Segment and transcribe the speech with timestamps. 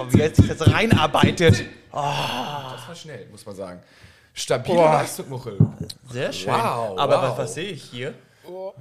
[0.00, 1.64] Oh, wie er sich das reinarbeitet.
[1.92, 3.80] Das war schnell, muss man sagen.
[4.32, 4.92] Stabile Boah.
[4.94, 5.58] Leistung, Muchel.
[6.10, 6.52] Sehr schön.
[6.52, 7.30] Wow, Aber wow.
[7.30, 8.14] Was, was sehe ich hier?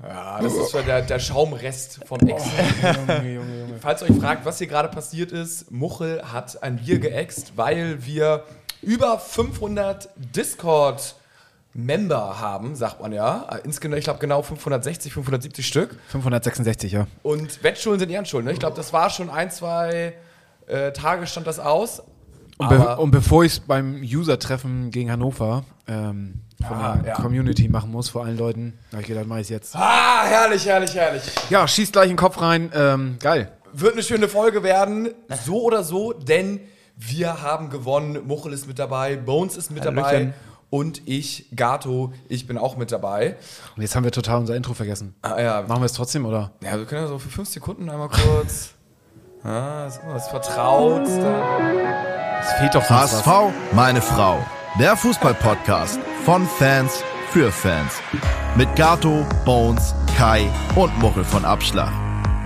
[0.02, 2.50] Ja, das ist so der, der Schaumrest von Exen.
[3.82, 8.04] Falls ihr euch fragt, was hier gerade passiert ist, Muchel hat ein Bier geäxt, weil
[8.06, 8.46] wir
[8.82, 13.48] über 500 Discord-Member haben, sagt man ja.
[13.64, 15.96] Insgesamt, ich glaube, genau 560, 570 Stück.
[16.08, 17.08] 566, ja.
[17.22, 18.48] Und Wettschulden sind Ehrenschulden.
[18.48, 18.54] Ne?
[18.54, 20.14] Ich glaube, das war schon ein, zwei
[20.70, 22.02] äh, Tage stand das aus.
[22.58, 27.16] Und, be und bevor ich es beim User-Treffen gegen Hannover ähm, von Ah, der ja.
[27.16, 29.76] Community machen muss, vor allen Leuten, habe ich gedacht, mach ich jetzt.
[29.78, 31.24] Ah, herrlich, herrlich, herrlich.
[31.50, 32.70] Ja, schießt gleich in den Kopf rein.
[32.76, 33.52] Ähm, geil.
[33.72, 35.10] Wird eine schöne Folge werden,
[35.46, 36.60] so oder so, denn
[36.98, 38.28] wir haben gewonnen.
[38.28, 40.34] Muchel ist mit dabei, Bones ist mit dabei Hallöchen.
[40.70, 43.38] und ich, Gato, ich bin auch mit dabei.
[43.78, 45.16] Und jetzt haben wir total unser Intro vergessen.
[45.22, 45.62] Ah, ja.
[45.62, 46.52] Machen wir es trotzdem, oder?
[46.62, 48.72] ja, wir können ja so für fünf Sekunden einmal kurz.
[49.44, 51.08] Ah, ist was vertraut.
[51.08, 53.26] Es fehlt doch sonst was.
[53.26, 54.46] HSV, meine Frau.
[54.78, 57.02] Der Fußball-Podcast von Fans
[57.32, 57.94] für Fans.
[58.58, 60.46] Mit Gato, Bones, Kai
[60.76, 61.92] und Muchel von Abschlag.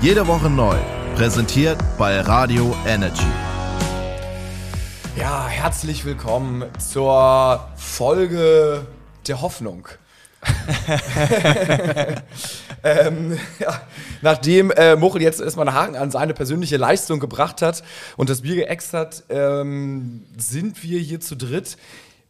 [0.02, 0.76] Jede Woche neu.
[1.16, 3.26] Präsentiert bei Radio Energy.
[5.16, 8.86] Ja, herzlich willkommen zur Folge
[9.28, 9.88] der Hoffnung.
[12.84, 13.82] ähm, ja,
[14.22, 17.84] nachdem äh, Muchel jetzt erstmal einen Haken an seine persönliche Leistung gebracht hat
[18.18, 21.78] und das Bier geäxt hat, ähm, sind wir hier zu dritt,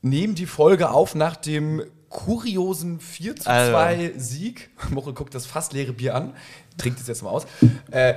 [0.01, 4.69] nehmen die Folge auf nach dem kuriosen 4 zu 2 Sieg.
[4.91, 6.33] Muchel guckt das fast leere Bier an,
[6.77, 7.45] trinkt es jetzt mal aus.
[7.91, 8.13] Äh,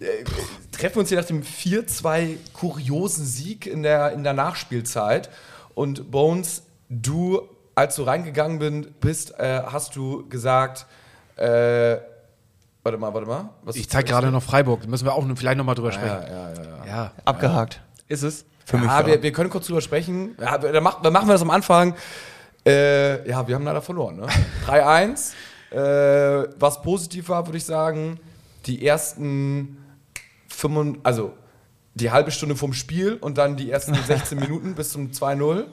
[0.00, 0.24] äh,
[0.72, 5.30] treffen uns hier nach dem 4-2 kuriosen Sieg in der, in der Nachspielzeit.
[5.74, 7.42] Und Bones, du,
[7.74, 10.86] als du reingegangen bin, bist, äh, hast du gesagt,
[11.36, 11.96] äh,
[12.82, 13.50] warte mal, warte mal.
[13.62, 14.82] Was Ich zeige gerade noch Freiburg.
[14.82, 16.22] Da müssen wir auch vielleicht noch mal drüber sprechen.
[16.22, 16.62] Ja, ja, ja.
[16.62, 16.86] ja.
[16.86, 17.12] Ja.
[17.24, 17.80] Abgehakt.
[18.08, 18.44] Ist es?
[18.64, 18.86] Für mich.
[18.86, 19.06] Ja, ja.
[19.06, 20.36] wir, wir können kurz drüber sprechen.
[20.40, 21.94] Ja, dann, mach, dann machen wir das am Anfang.
[22.66, 24.16] Äh, ja, wir haben leider verloren.
[24.16, 24.26] Ne?
[24.66, 25.32] 3-1.
[25.70, 28.20] Äh, was positiv war, würde ich sagen,
[28.66, 29.84] die ersten
[30.48, 31.32] 5, also
[31.94, 35.64] die halbe Stunde vom Spiel und dann die ersten 16 Minuten bis zum 2-0.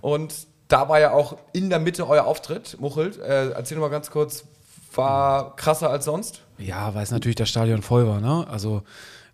[0.00, 0.34] Und
[0.72, 3.18] da war ja auch in der Mitte euer Auftritt, Muchelt.
[3.18, 4.44] Äh, erzähl mal ganz kurz,
[4.94, 6.42] war krasser als sonst?
[6.58, 8.46] Ja, weil es natürlich das Stadion voll war, ne?
[8.48, 8.82] Also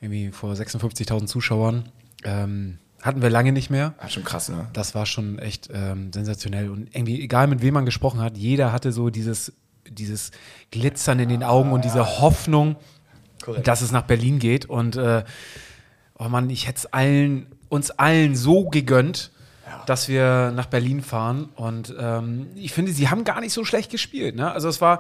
[0.01, 1.89] irgendwie vor 56.000 Zuschauern.
[2.25, 3.95] Ähm, hatten wir lange nicht mehr.
[4.03, 4.67] Ja, schon krass, ne?
[4.73, 6.71] Das war schon echt ähm, sensationell.
[6.71, 9.53] Und irgendwie, egal mit wem man gesprochen hat, jeder hatte so dieses,
[9.89, 10.33] dieses
[10.73, 12.75] Glitzern in den Augen und diese Hoffnung,
[13.43, 13.69] Korrekt.
[13.69, 14.67] dass es nach Berlin geht.
[14.67, 15.23] Und äh,
[16.19, 19.31] oh Mann, ich hätte es allen, uns allen so gegönnt,
[19.87, 21.49] dass wir nach Berlin fahren.
[21.57, 24.35] Und ähm, ich finde, sie haben gar nicht so schlecht gespielt.
[24.37, 24.51] Ne?
[24.53, 24.99] Also es war,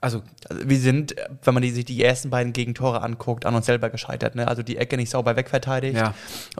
[0.00, 3.66] also Also wir sind, wenn man die, sich die ersten beiden Gegentore anguckt, an uns
[3.66, 4.34] selber gescheitert.
[4.34, 4.46] Ne?
[4.46, 5.96] Also die Ecke nicht sauber wegverteidigt.
[5.96, 6.14] Ja.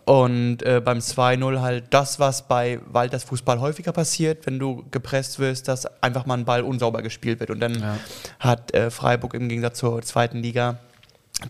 [0.05, 5.39] Und äh, beim 2-0 halt das, was bei Walters Fußball häufiger passiert, wenn du gepresst
[5.39, 7.51] wirst, dass einfach mal ein Ball unsauber gespielt wird.
[7.51, 7.99] Und dann Ja.
[8.41, 10.79] hat äh, Freiburg im Gegensatz zur zweiten Liga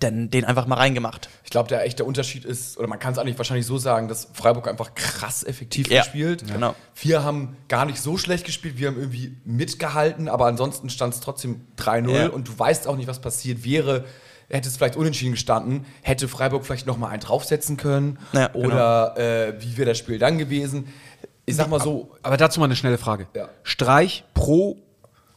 [0.01, 1.29] dann den einfach mal reingemacht.
[1.45, 4.27] Ich glaube, der echte Unterschied ist, oder man kann es eigentlich wahrscheinlich so sagen, dass
[4.33, 6.45] Freiburg einfach krass effektiv Ja, gespielt.
[6.47, 6.75] genau.
[6.97, 11.21] Wir haben gar nicht so schlecht gespielt, wir haben irgendwie mitgehalten, aber ansonsten stand es
[11.21, 12.27] trotzdem 3-0 Ja.
[12.29, 14.05] und du weißt auch nicht, was passiert wäre.
[14.49, 18.67] Hätte es vielleicht unentschieden gestanden, hätte Freiburg vielleicht noch mal einen draufsetzen können Ja, genau.
[18.67, 20.89] oder äh, wie wäre das Spiel dann gewesen?
[21.47, 23.29] Ich sag mal so, Aber dazu mal eine schnelle Frage.
[23.35, 23.49] Ja.
[23.63, 24.79] Streich pro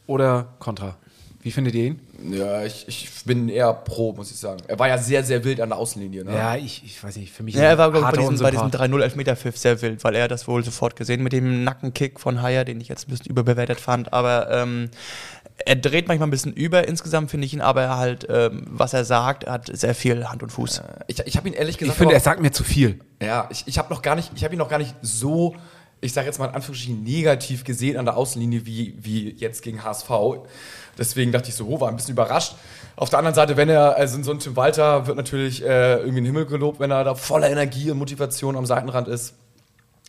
[0.06, 0.96] oder contra?
[1.42, 2.00] Wie findet ihr ihn?
[2.30, 4.60] ja, ich, ich bin eher pro, muss ich sagen.
[4.68, 6.22] Er war ja sehr, sehr wild an der Außenlinie.
[6.24, 6.34] Ne?
[6.34, 8.66] Ja, ich, ich weiß nicht, für mich Ja, er war ich, bei diesem, bei diesem
[8.66, 8.90] Unsympath.
[8.90, 12.66] 3-0 Elfmeterpfiff sehr wild, weil er das wohl sofort gesehen mit dem Nackenkick von Haier,
[12.66, 14.12] den ich jetzt ein bisschen überbewertet fand.
[14.12, 14.90] Aber ähm,
[15.64, 16.86] er dreht manchmal ein bisschen über.
[16.86, 20.50] Insgesamt finde ich ihn aber halt, ähm, was er sagt, hat sehr viel Hand und
[20.50, 20.82] Fuß.
[21.06, 21.96] Ich, ich habe ihn ehrlich Ich gesagt.
[21.96, 23.00] finde, aber- er sagt mir zu viel.
[23.22, 25.54] Ja, ich, ich habe noch gar nicht, ich habe ihn noch gar nicht so,
[26.00, 29.84] ich sage jetzt mal in Anführungsstrichen negativ gesehen an der Außenlinie wie, wie jetzt gegen
[29.84, 30.10] HSV.
[30.98, 32.54] Deswegen dachte ich so, oh, war ein bisschen überrascht.
[32.96, 36.08] Auf der anderen Seite, wenn er, also so ein Tim Walter wird natürlich äh, irgendwie
[36.08, 39.34] in den Himmel gelobt, wenn er da voller Energie und Motivation am Seitenrand ist.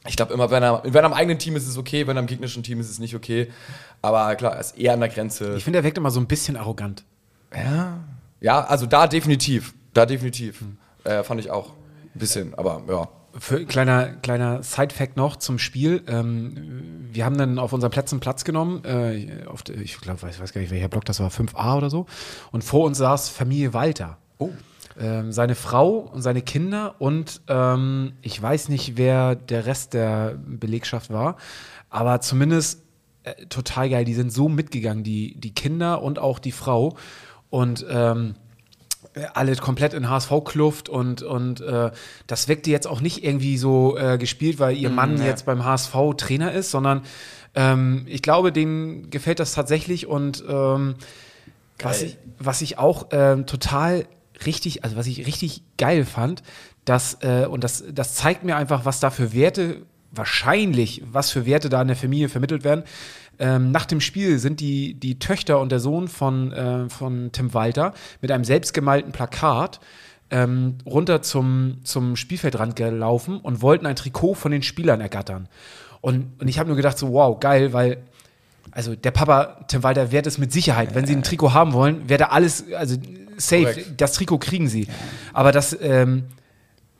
[0.07, 2.17] Ich glaube immer, wenn er, wenn er am eigenen Team ist, ist es okay, wenn
[2.17, 3.51] er im gegnerischen Team ist, ist es nicht okay.
[4.01, 5.55] Aber klar, er ist eher an der Grenze.
[5.55, 7.03] Ich finde, er wirkt immer so ein bisschen arrogant.
[7.53, 7.99] ja.
[8.39, 9.73] ja, also da definitiv.
[9.93, 10.63] Da definitiv.
[11.03, 11.69] Äh, fand ich auch.
[12.15, 13.07] Ein bisschen, aber ja.
[13.37, 16.03] Für, kleiner kleiner Side-Fact noch zum Spiel.
[16.07, 18.83] Ähm, wir haben dann auf unseren Plätzen Platz genommen.
[18.83, 22.05] Äh, auf ich glaube, ich weiß gar nicht, welcher Block das war, 5a oder so.
[22.51, 24.17] Und vor uns saß Familie Walter.
[24.37, 24.49] Oh.
[24.99, 30.37] Ähm, seine Frau und seine Kinder und ähm, ich weiß nicht, wer der Rest der
[30.45, 31.37] Belegschaft war,
[31.89, 32.83] aber zumindest
[33.23, 34.05] äh, total geil.
[34.05, 36.97] Die sind so mitgegangen, die, die Kinder und auch die Frau.
[37.49, 38.40] Und ähm, äh,
[39.33, 41.91] alle komplett in HSV-Kluft und, und äh,
[42.27, 45.25] das wirkte jetzt auch nicht irgendwie so äh, gespielt, weil ihr Mann ja.
[45.25, 47.01] jetzt beim HSV Trainer ist, sondern
[47.55, 50.95] ähm, ich glaube, denen gefällt das tatsächlich und ähm,
[51.79, 54.05] was, ich, was ich auch ähm, total
[54.45, 56.43] richtig, also was ich richtig geil fand,
[56.85, 59.81] dass, äh, und das, das zeigt mir einfach, was da für Werte,
[60.11, 62.83] wahrscheinlich, was für Werte da in der Familie vermittelt werden.
[63.39, 67.53] Ähm, nach dem Spiel sind die, die Töchter und der Sohn von, äh, von Tim
[67.53, 69.79] Walter mit einem selbstgemalten Plakat
[70.29, 75.47] ähm, runter zum, zum Spielfeldrand gelaufen und wollten ein Trikot von den Spielern ergattern.
[76.01, 78.03] Und, und ich habe nur gedacht, so, wow, geil, weil
[78.71, 80.95] also der Papa, Tim Walter, wert es mit Sicherheit.
[80.95, 82.95] Wenn sie ein Trikot haben wollen, wäre da alles, also
[83.37, 84.01] safe, Korrekt.
[84.01, 84.87] das Trikot kriegen sie.
[85.33, 86.25] Aber das ähm,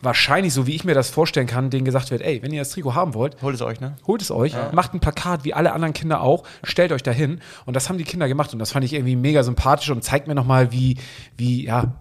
[0.02, 2.70] wahrscheinlich, so wie ich mir das vorstellen kann, denen gesagt wird, ey, wenn ihr das
[2.70, 3.96] Trikot haben wollt, Holt es euch, ne?
[4.08, 7.40] holt es euch, macht ein Plakat wie alle anderen Kinder auch, stellt euch dahin.
[7.66, 8.54] Und das haben die Kinder gemacht.
[8.54, 10.98] Und das fand ich irgendwie mega sympathisch und zeigt mir nochmal, wie,
[11.38, 11.94] wie, ja,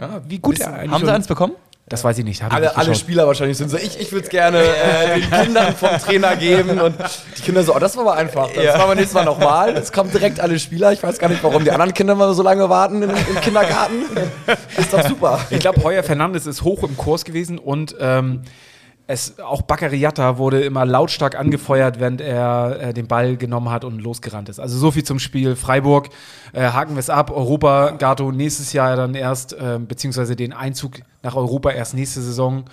[0.00, 1.54] Ja, wie gut er eigentlich Haben sie eins bekommen?
[1.92, 2.42] Das weiß ich nicht.
[2.42, 2.94] hab ich Alle, alle.
[2.94, 6.80] Spieler wahrscheinlich sind so, ich, ich würde es gerne äh, den Kindern vom Trainer geben
[6.80, 6.94] und
[7.36, 8.78] die Kinder so, oh, das war aber einfach, das Ja.
[8.78, 9.76] machen wir nächstes Mal nochmal.
[9.76, 12.42] Es kommen direkt alle Spieler, ich weiß gar nicht, warum die anderen Kinder mal so
[12.42, 14.04] lange warten im, im Kindergarten.
[14.78, 15.38] Ist doch super.
[15.50, 18.40] Ich glaube, Heuer Fernandes ist hoch im Kurs gewesen und ähm,
[19.06, 24.00] es, auch Baccariata wurde immer lautstark angefeuert, während er äh, den Ball genommen hat und
[24.00, 24.60] losgerannt ist.
[24.60, 26.08] Also so viel zum Spiel Freiburg.
[26.52, 27.30] Äh, haken wir es ab.
[27.30, 32.64] Europa, Gato nächstes Jahr dann erst, äh, beziehungsweise den Einzug nach Europa erst nächste Saison.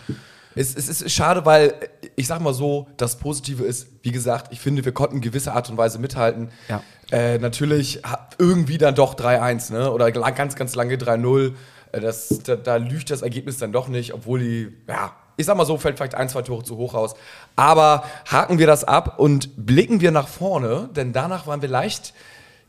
[0.56, 1.74] Es, es ist schade, weil
[2.16, 5.56] ich sag mal so, das Positive ist, wie gesagt, ich finde, wir konnten in gewisser
[5.56, 6.50] Art und Weise mithalten.
[6.68, 6.84] Ja.
[7.12, 8.02] Äh, natürlich
[8.38, 9.92] irgendwie dann doch 3-1, ne?
[9.92, 11.54] Oder ganz, ganz lange 3-0.
[11.92, 15.56] Äh, das, da, da lügt das Ergebnis dann doch nicht, obwohl die, ja, ich sag
[15.56, 17.16] mal so, fällt vielleicht ein, zwei Tore zu hoch raus.
[17.56, 22.14] Aber haken wir das ab und blicken wir nach vorne, denn danach waren wir leicht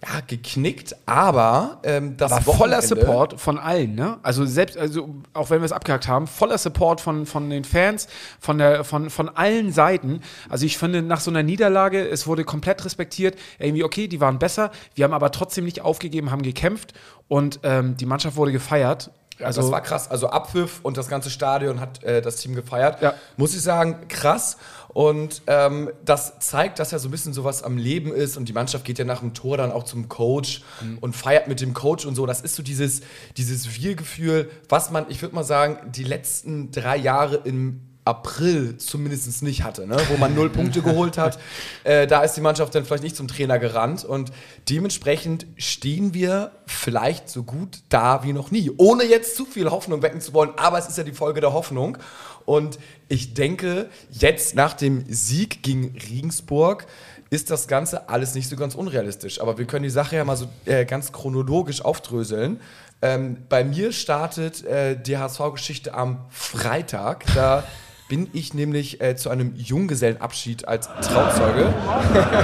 [0.03, 4.19] ja, geknickt, aber ähm, das Aber voller Support von allen, ne?
[4.23, 8.09] Also selbst, also auch wenn wir es abgehakt haben, voller Support von, von den Fans,
[8.39, 10.21] von, der, von, von allen Seiten.
[10.49, 13.37] Also ich finde, nach so einer Niederlage, es wurde komplett respektiert.
[13.59, 16.95] Irgendwie, okay, die waren besser, wir haben aber trotzdem nicht aufgegeben, haben gekämpft
[17.29, 19.11] und ähm, die Mannschaft wurde gefeiert.
[19.43, 20.11] Also das war krass.
[20.11, 23.03] Also Abpfiff und das ganze Stadion hat äh, das Team gefeiert.
[23.03, 23.15] Ja.
[23.37, 24.57] Muss ich sagen, krass.
[24.89, 28.37] Und ähm, das zeigt, dass ja so ein bisschen sowas am Leben ist.
[28.37, 30.63] Und die Mannschaft geht ja nach dem Tor dann auch zum Coach
[31.01, 32.27] und feiert mit dem Coach und so.
[32.27, 33.03] Das ist so dieses,
[33.37, 39.43] dieses Wir-Gefühl, was man, ich würde mal sagen, die letzten drei Jahre im April zumindest
[39.43, 39.97] nicht hatte, ne?
[40.09, 41.39] wo man null Punkte geholt hat.
[41.83, 44.33] Äh, da ist die Mannschaft dann vielleicht nicht zum Trainer gerannt und
[44.69, 50.03] dementsprechend stehen wir vielleicht so gut da wie noch nie, ohne jetzt zu viel Hoffnung
[50.03, 51.97] wecken zu wollen, aber es ist ja die Folge der Hoffnung
[52.45, 56.87] und ich denke, jetzt nach dem Sieg gegen Regensburg
[57.31, 59.41] ist das Ganze alles nicht so ganz unrealistisch.
[59.41, 62.61] Aber wir können die Sache ja mal so äh, ganz chronologisch aufdröseln.
[63.03, 67.25] Ähm, bei mir startet äh, die HSV-Geschichte am Freitag.
[67.35, 67.65] Da
[68.11, 71.73] bin ich nämlich äh, zu einem Junggesellenabschied als Trauzeuge.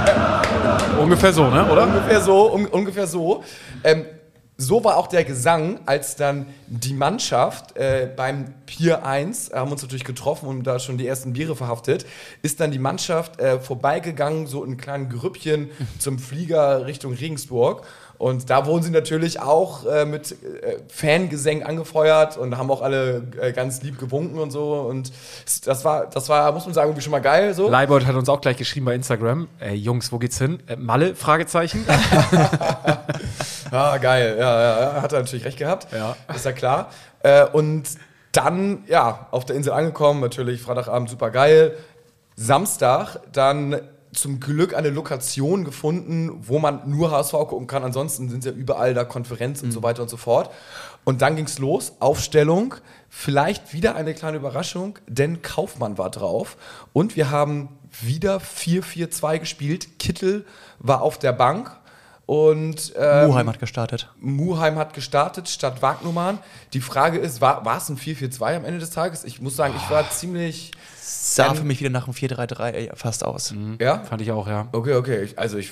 [1.01, 1.69] ungefähr so, ne?
[1.69, 1.83] Oder?
[1.83, 3.43] Ungefähr so, un ungefähr so.
[3.83, 4.05] Ähm,
[4.55, 9.83] so war auch der Gesang, als dann die Mannschaft äh, beim Pier 1, haben uns
[9.83, 12.05] natürlich getroffen und da schon die ersten Biere verhaftet,
[12.41, 17.85] ist dann die Mannschaft äh, vorbeigegangen, so in kleinen Grüppchen zum Flieger Richtung Regensburg.
[18.17, 23.23] Und da wurden sie natürlich auch äh, mit äh, Fangesängen angefeuert und haben auch alle
[23.39, 24.73] äh, ganz lieb gewunken und so.
[24.73, 25.11] Und
[25.65, 27.53] das war, das war, muss man sagen, irgendwie schon mal geil.
[27.53, 27.69] So.
[27.69, 29.47] Leibold hat uns auch gleich geschrieben bei Instagram.
[29.59, 30.63] Äh, Jungs, wo geht's hin?
[30.67, 31.15] Äh, Malle?
[31.15, 31.85] Fragezeichen.
[33.69, 34.37] Ah, geil.
[34.39, 35.87] Ja, ja, ja, hat er natürlich recht gehabt.
[35.91, 36.15] Ja.
[36.33, 36.89] Ist ja klar.
[37.21, 37.83] Äh, und
[38.31, 41.75] dann, ja, auf der Insel angekommen, natürlich Freitagabend super geil.
[42.35, 43.81] Samstag dann
[44.13, 47.83] zum Glück eine Lokation gefunden, wo man nur HSV gucken kann.
[47.83, 50.51] Ansonsten sind ja überall da Konferenz und so weiter und so fort.
[51.03, 51.93] Und dann ging's los.
[51.99, 52.75] Aufstellung.
[53.09, 56.57] Vielleicht wieder eine kleine Überraschung, denn Kaufmann war drauf.
[56.93, 57.69] Und wir haben
[58.01, 59.99] wieder 4-4-2 gespielt.
[59.99, 60.45] Kittel
[60.79, 61.77] war auf der Bank.
[62.25, 64.09] Und ähm, Muheim hat gestartet.
[64.19, 66.39] Muheim hat gestartet statt Wagnumann.
[66.73, 69.23] Die Frage ist, war, war es ein 4-4-2 am Ende des Tages?
[69.23, 70.71] Ich muss sagen, ich war ziemlich.
[71.09, 73.53] Sah für mich wieder nach einem 4-3-3 fast aus.
[73.79, 73.99] Ja?
[73.99, 74.67] Fand ich auch, ja.
[74.73, 75.23] Okay, okay.
[75.23, 75.71] Ich, also ich.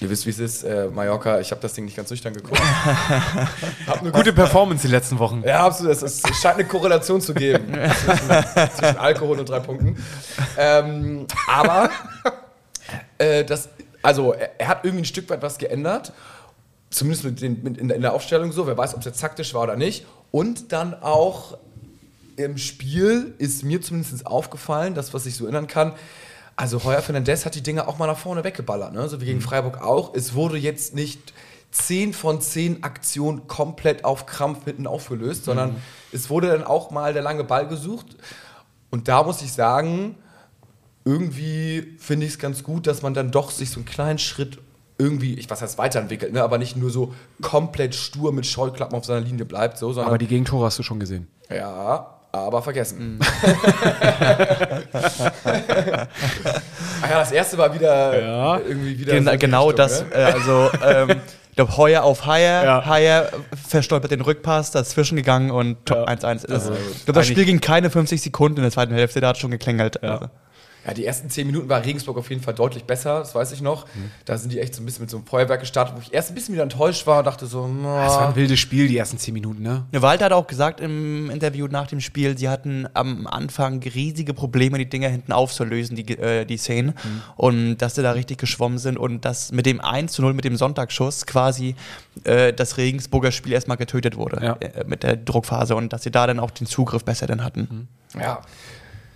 [0.00, 2.60] Ihr wisst, wie es ist, äh, Mallorca, ich habe das Ding nicht ganz nüchtern geguckt.
[3.86, 5.42] hab eine Gute Performance die letzten Wochen.
[5.44, 5.92] Ja, absolut.
[5.92, 7.72] Es, ist, es scheint eine Korrelation zu geben
[8.04, 9.96] zwischen, zwischen Alkohol und drei Punkten.
[10.56, 11.90] Ähm, aber
[13.16, 13.70] äh, das,
[14.02, 16.12] also er, er hat irgendwie ein Stück weit was geändert.
[16.90, 18.68] Zumindest mit den, mit in, der, in der Aufstellung so.
[18.68, 20.06] Wer weiß, ob es jetzt taktisch war oder nicht.
[20.30, 21.56] Und dann auch
[22.38, 25.92] im Spiel ist mir zumindest aufgefallen, das, was ich so erinnern kann.
[26.56, 29.08] Also Heuer Fernandez hat die Dinge auch mal nach vorne weggeballert, ne?
[29.08, 30.14] so wie gegen Freiburg auch.
[30.14, 31.32] Es wurde jetzt nicht
[31.72, 35.76] 10 von 10 Aktionen komplett auf Krampf hinten aufgelöst, sondern
[36.12, 38.16] es wurde dann auch mal der lange Ball gesucht.
[38.90, 40.16] Und da muss ich sagen,
[41.04, 44.58] irgendwie finde ich es ganz gut, dass man dann doch sich so einen kleinen Schritt
[44.96, 49.04] irgendwie, ich was heißt weiterentwickelt, ne, aber nicht nur so komplett stur mit Scheuklappen auf
[49.04, 51.28] seiner Linie bleibt, so, sondern Aber die Gegentore hast du schon gesehen.
[51.50, 53.18] ja, aber vergessen.
[55.44, 58.58] ah ja, das erste war wieder Ja.
[58.58, 59.12] irgendwie wieder.
[59.14, 60.08] Gen so genau Richtung, das, ne?
[60.14, 61.10] äh, also ähm,
[61.50, 62.86] ich glaube, Heuer auf Heuer, Ja.
[62.86, 63.28] Heuer
[63.68, 66.46] verstolpert den Rückpass, dazwischen gegangen und top 1-1.
[66.46, 69.38] Das- Ich glaube, das Spiel ging keine 50 Sekunden in der zweiten Hälfte, da hat
[69.38, 70.02] schon geklängelt.
[70.02, 70.26] Also.
[70.86, 73.60] Ja, die ersten zehn Minuten war Regensburg auf jeden Fall deutlich besser, das weiß ich
[73.60, 73.84] noch.
[73.86, 74.10] Mhm.
[74.24, 76.30] Da sind die echt so ein bisschen mit so einem Feuerwerk gestartet, wo ich erst
[76.30, 77.82] ein bisschen wieder enttäuscht war und dachte so, Das
[78.12, 79.84] war na, ein wildes Spiel, die ersten zehn Minuten, ne?
[79.92, 84.32] Ja, Walter hat auch gesagt im Interview nach dem Spiel, sie hatten am Anfang riesige
[84.34, 86.94] Probleme, die Dinger hinten aufzulösen, die, äh, die Szenen.
[87.36, 90.44] Und dass sie da richtig geschwommen sind und dass mit dem 1 zu 0, mit
[90.44, 91.74] dem Sonntagsschuss quasi
[92.24, 94.52] äh, das Regensburger Spiel erstmal getötet wurde Ja.
[94.60, 97.88] äh, mit der Druckphase und dass sie da dann auch den Zugriff besser dann hatten.
[98.18, 98.40] ja.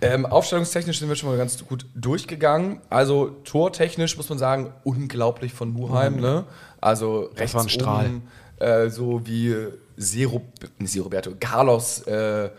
[0.03, 2.81] Ähm, aufstellungstechnisch sind wir schon mal ganz gut durchgegangen.
[2.89, 6.17] Also tortechnisch muss man sagen, unglaublich von Muheim.
[6.17, 6.45] Ne?
[6.81, 8.05] Also rechts war ein Strahl.
[8.05, 8.27] oben,
[8.59, 9.55] äh, so wie
[9.97, 10.41] Zero,
[10.79, 12.49] nicht Roberto, Carlos, äh,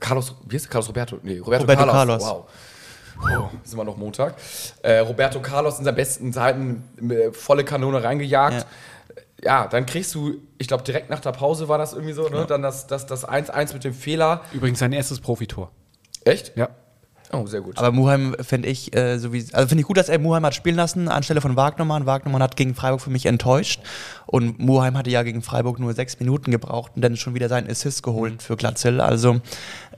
[0.00, 0.70] Carlos, wie heißt der?
[0.70, 1.18] Carlos Roberto?
[1.22, 2.22] Nee, Roberto, Roberto Carlos.
[2.22, 2.22] Carlos.
[2.22, 2.46] Wow.
[3.22, 4.34] Oh, sind wir noch Montag.
[4.82, 8.66] Äh, Roberto Carlos in seinen besten Zeiten äh, volle Kanone reingejagt.
[9.42, 9.66] Ja.
[9.68, 12.46] dann kriegst du, ich glaube, direkt nach der Pause war das irgendwie so, ne?
[12.46, 14.42] Dann das 1-1 das, das 1-1 mit dem Fehler.
[14.52, 15.70] Übrigens sein erstes Profitor.
[16.24, 16.56] Echt?
[16.56, 16.70] Ja.
[17.34, 17.78] Oh, sehr gut.
[17.78, 20.54] Aber Muheim finde ich, äh, so wie, also finde ich gut, dass er Muheim hat
[20.54, 22.06] spielen lassen anstelle von Wagnermann.
[22.06, 23.80] Wagnermann hat gegen Freiburg für mich enttäuscht
[24.26, 27.68] und Muheim hatte ja gegen Freiburg nur sechs Minuten gebraucht und dann schon wieder seinen
[27.68, 29.00] Assist geholt für Glatzel.
[29.00, 29.40] Also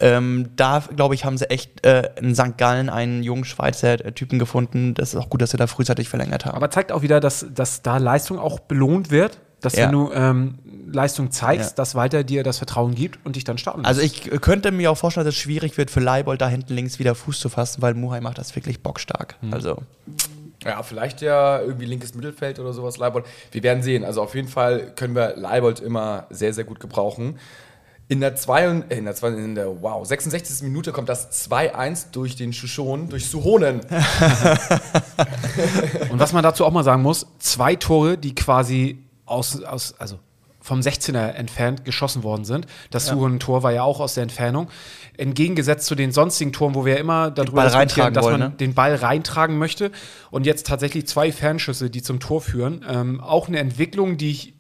[0.01, 2.57] ähm, da glaube ich haben sie echt äh, in St.
[2.57, 4.95] Gallen einen jungen Schweizer äh, Typen gefunden.
[4.95, 6.57] Das ist auch gut, dass sie da frühzeitig verlängert haben.
[6.57, 9.39] Aber zeigt auch wieder, dass, dass da Leistung auch belohnt wird.
[9.61, 9.87] Dass Ja.
[9.87, 10.55] wenn du ähm,
[10.93, 11.75] Leistung zeigst, Ja.
[11.77, 14.15] dass Walter dir das Vertrauen gibt und dich dann starten also lässt.
[14.27, 16.99] ich äh, könnte mir auch vorstellen, dass es schwierig wird für Leibold da hinten links
[16.99, 19.37] wieder Fuß zu fassen, weil Muheim macht das wirklich bockstark.
[19.51, 19.79] Also
[20.65, 23.25] Ja, vielleicht ja irgendwie linkes Mittelfeld oder sowas, Leibold.
[23.53, 24.05] Wir werden sehen.
[24.05, 27.39] Also auf jeden Fall können wir Leibold immer sehr, sehr gut gebrauchen.
[28.09, 30.63] In der, zwei, und- äh, in der, zwei, in der wow, 66.
[30.63, 33.81] Minute kommt das 2-1 durch den Schuschon, durch Suhonen.
[36.11, 40.19] Und was man dazu auch mal sagen muss, zwei Tore, die quasi aus, aus also
[40.67, 42.67] vom 16er entfernt geschossen worden sind.
[42.91, 44.69] Das Suhonen-Tor war ja auch aus der Entfernung.
[45.17, 48.57] Entgegengesetzt zu den sonstigen Toren, wo wir immer darüber diskutieren, reintragen dass wollen, man ne?
[48.57, 49.93] den Ball reintragen möchte.
[50.33, 52.85] Und jetzt tatsächlich zwei Fernschüsse, die zum Tor führen.
[52.89, 54.56] Ähm, auch eine Entwicklung, die ich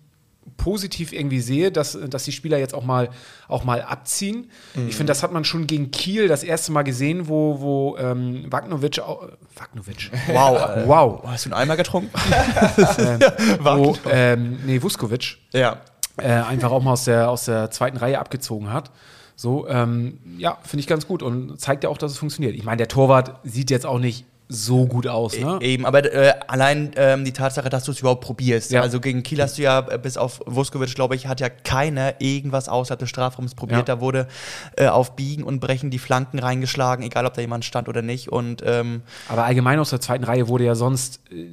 [0.56, 3.08] positiv irgendwie sehe, dass, dass die Spieler jetzt auch mal,
[3.48, 4.50] auch mal abziehen.
[4.88, 8.46] Ich finde, das hat man schon gegen Kiel das erste Mal gesehen, wo, wo ähm,
[8.50, 10.76] Wagnovic, au- äh, Wagnovic, wow.
[10.76, 12.10] Äh, wow, Hast du einen Eimer getrunken?
[13.60, 15.78] wo, ähm, nee, Vuskovic ja.
[16.16, 18.90] äh, einfach auch mal aus der, aus der zweiten Reihe abgezogen hat.
[19.38, 22.54] So, ähm, ja, finde ich ganz gut und zeigt ja auch, dass es funktioniert.
[22.54, 25.58] Ich meine, der Torwart sieht jetzt auch nicht so gut aus, ne?
[25.60, 28.70] Eben, aber äh, allein ähm, die Tatsache, dass du es überhaupt probierst.
[28.70, 28.80] Ja.
[28.80, 32.20] Also gegen Kiel hast du ja, äh, bis auf Vuskovic, glaube ich, hat ja keiner
[32.20, 33.88] irgendwas außerhalb des Strafraums probiert.
[33.88, 33.96] Ja.
[33.96, 34.28] Da wurde
[34.76, 38.28] äh, auf Biegen und Brechen die Flanken reingeschlagen, egal ob da jemand stand oder nicht.
[38.30, 41.46] Und ähm, Aber allgemein aus der zweiten Reihe wurde ja sonst äh,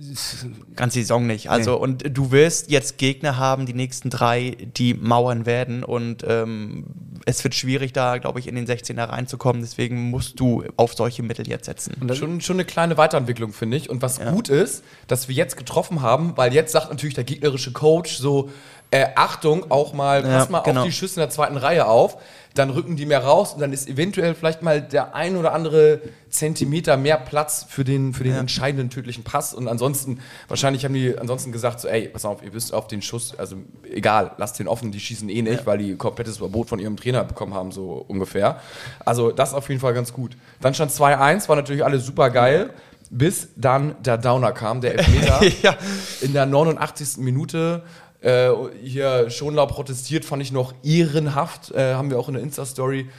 [0.75, 1.49] ganze Saison nicht.
[1.49, 1.77] Also, Nee.
[1.79, 5.83] und du wirst jetzt Gegner haben, die nächsten drei, die mauern werden.
[5.83, 6.85] Und ähm,
[7.25, 9.61] es wird schwierig, da, glaube ich, in den 16er reinzukommen.
[9.61, 11.95] Deswegen musst du auf solche Mittel jetzt setzen.
[12.01, 13.89] Und das- Schon, schon eine kleine Weiterentwicklung, finde ich.
[13.89, 17.71] Und was gut ist, dass wir jetzt getroffen haben, weil jetzt sagt natürlich der gegnerische
[17.71, 18.49] Coach so,
[18.93, 20.81] äh, Achtung, auch mal, pass Ja, mal genau.
[20.81, 22.17] auf die Schüsse in der zweiten Reihe auf.
[22.53, 26.01] Dann rücken die mehr raus und dann ist eventuell vielleicht mal der ein oder andere
[26.29, 28.39] Zentimeter mehr Platz für den, für den Ja.
[28.39, 29.55] entscheidenden tödlichen Pass.
[29.55, 33.01] Und ansonsten, wahrscheinlich haben die ansonsten gesagt, so, ey, pass auf, ihr wisst auf den
[33.01, 33.55] Schuss, also
[33.91, 37.23] egal, lasst den offen, die schießen eh nicht, weil die komplettes Verbot von ihrem Trainer
[37.23, 38.59] bekommen haben, so ungefähr.
[39.03, 40.37] Also das auf jeden Fall ganz gut.
[40.61, 42.69] Dann stand 2-1, war natürlich alles super geil,
[43.09, 45.41] bis dann der Downer kam, der Elfmeter.
[45.63, 45.75] ja.
[46.21, 47.17] In der 89.
[47.17, 47.81] Minute
[48.23, 48.51] äh,
[48.81, 51.71] hier Schonlau protestiert, fand ich noch ehrenhaft.
[51.71, 53.09] Äh, haben wir auch in der Insta-Story.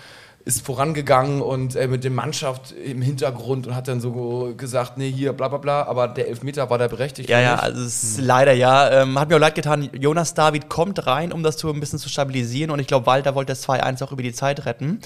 [0.46, 5.10] Ist vorangegangen und äh, mit der Mannschaft im Hintergrund und hat dann so gesagt, nee,
[5.10, 5.82] hier, bla bla bla.
[5.84, 7.30] Aber der Elfmeter war da berechtigt.
[7.30, 9.02] Ja, ja, also es ist leider ja.
[9.02, 11.98] Ähm, hat mir auch leid getan, Jonas David kommt rein, um das so ein bisschen
[11.98, 15.00] zu stabilisieren und ich glaube, Walter wollte das 2-1 auch über die Zeit retten.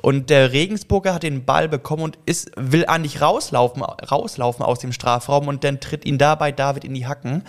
[0.00, 4.92] Und der Regensburger hat den Ball bekommen und ist, will eigentlich rauslaufen, rauslaufen aus dem
[4.92, 7.44] Strafraum und dann tritt ihn dabei David in die Hacken.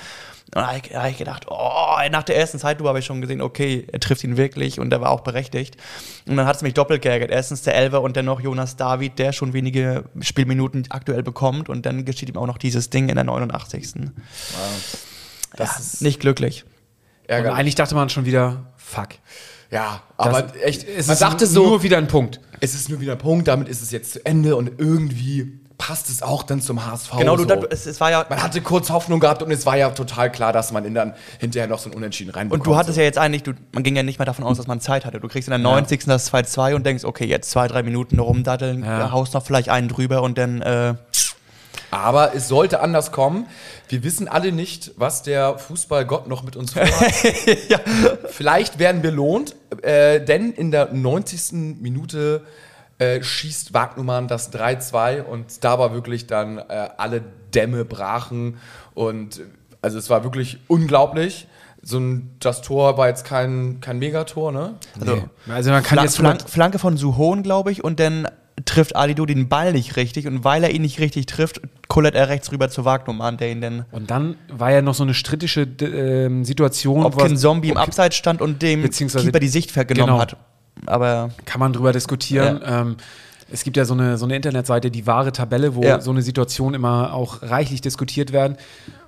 [0.53, 3.05] Und da habe ich, da hab ich gedacht, oh, nach der ersten Zeitlupe habe ich
[3.05, 5.77] schon gesehen, okay, er trifft ihn wirklich und er war auch berechtigt.
[6.27, 7.31] Und dann hat es mich doppelt geärgert.
[7.31, 11.85] Erstens der Elfer und dann noch Jonas David, der schon wenige Spielminuten aktuell bekommt und
[11.85, 13.91] dann geschieht ihm auch noch dieses Ding in der 89.
[15.55, 16.65] Das ja, ist nicht glücklich.
[17.27, 17.51] ärgerlich.
[17.53, 19.09] Und eigentlich dachte man schon wieder, fuck.
[19.69, 22.41] ja, aber Das- echt, Es man ist dachte so, nur wieder ein Punkt.
[22.59, 26.11] es ist nur wieder ein Punkt, damit ist es jetzt zu Ende und irgendwie passt
[26.11, 27.17] es auch dann zum HSV.
[27.17, 27.49] Genau, du, so.
[27.49, 28.23] da- es, es war ja.
[28.29, 31.15] man hatte kurz Hoffnung gehabt und es war ja total klar, dass man in dann
[31.39, 32.67] hinterher noch so ein Unentschieden reinbekommt.
[32.67, 33.01] Und du hattest so.
[33.01, 35.19] ja jetzt eigentlich, du, man ging ja nicht mehr davon aus, dass man Zeit hatte.
[35.19, 36.05] Du kriegst in der 90.
[36.05, 39.11] das 2-2 und denkst, okay, jetzt zwei, drei Minuten rumdatteln, Ja.
[39.11, 40.93] haust noch vielleicht einen drüber und dann, äh,
[41.89, 43.47] Aber es sollte anders kommen.
[43.89, 46.91] Wir wissen alle nicht, was der Fußballgott noch mit uns vorhat.
[48.29, 51.79] Vielleicht werden belohnt, äh, denn in der 90.
[51.81, 52.43] Minute
[53.01, 57.21] äh, schießt Wagnumann das 3-2 und da war wirklich dann äh, alle
[57.53, 58.57] Dämme brachen
[58.93, 59.43] und äh,
[59.81, 61.47] also es war wirklich unglaublich.
[61.83, 64.75] So ein, das Tor war jetzt kein, kein Megator, ne?
[64.99, 68.27] also, Also man kann Flan jetzt Flan Flanke von Suhon, glaube ich, und dann
[68.65, 72.29] trifft Alido den Ball nicht richtig und weil er ihn nicht richtig trifft, kullert er
[72.29, 75.61] rechts rüber zu Wagnumann, der ihn dann, Und dann war ja noch so eine strittische
[75.81, 80.11] ähm, Situation, ob wo- kein Zombie im Abseits stand und dem Keeper die Sicht vergenommen
[80.13, 80.21] Genau.
[80.21, 80.37] hat.
[80.85, 82.61] Aber kann man drüber diskutieren.
[82.65, 82.97] Ähm,
[83.51, 85.99] es gibt ja so eine, so eine Internetseite, die wahre Tabelle, wo Ja.
[86.01, 88.57] so eine Situation immer auch reichlich diskutiert werden.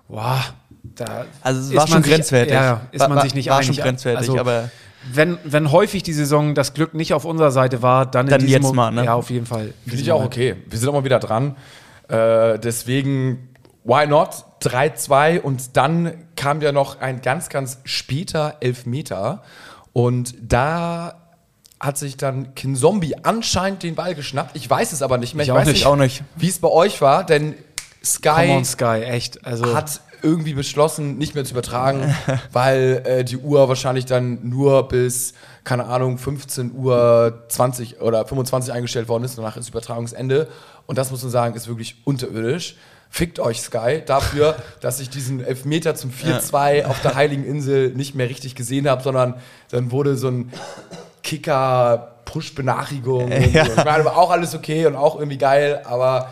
[0.09, 0.43] Boah,
[0.83, 2.53] da Also es ist war man schon sich- grenzwertig.
[2.53, 3.67] Ja, ist War- man war- sich nicht war einig.
[3.67, 4.69] schon grenzwertig, also, aber-
[5.13, 8.47] wenn, wenn häufig die Saison das Glück nicht auf unserer Seite war, dann, Dann in
[8.47, 9.05] diesem jetzt mal, ne?
[9.05, 9.73] Ja, auf jeden Fall.
[9.85, 10.55] In Finde ich auch okay.
[10.69, 11.55] Wir sind auch mal wieder dran.
[12.07, 13.49] Äh, deswegen,
[13.83, 14.45] why not?
[14.61, 19.41] 3-2 und dann kam ja noch ein ganz, ganz später Elfmeter.
[19.91, 21.15] Und da
[21.83, 24.55] hat sich dann Kinzombie anscheinend den Ball geschnappt.
[24.55, 25.43] Ich weiß es aber nicht mehr.
[25.43, 25.77] Ich auch weiß nicht.
[25.77, 26.23] Ich auch nicht.
[26.35, 27.55] wie es bei euch war, denn
[28.03, 29.45] Sky on, Sky, echt.
[29.45, 32.15] Also, hat irgendwie beschlossen, nicht mehr zu übertragen,
[32.51, 35.33] weil äh, die Uhr wahrscheinlich dann nur bis,
[35.65, 39.37] keine Ahnung, 15 Uhr 20 oder 25 eingestellt worden ist.
[39.37, 40.47] Danach ist Übertragungsende.
[40.85, 42.77] Und das muss man sagen, ist wirklich unterirdisch.
[43.09, 48.15] Fickt euch Sky dafür, dass ich diesen Elfmeter zum 4-2 auf der Heiligen Insel nicht
[48.15, 49.35] mehr richtig gesehen habe, sondern
[49.69, 50.51] dann wurde so ein
[51.23, 53.25] Kicker-Push-Benachrichtigung.
[53.25, 53.73] und so.
[53.77, 56.29] Ich meine, war auch alles okay und auch irgendwie geil, aber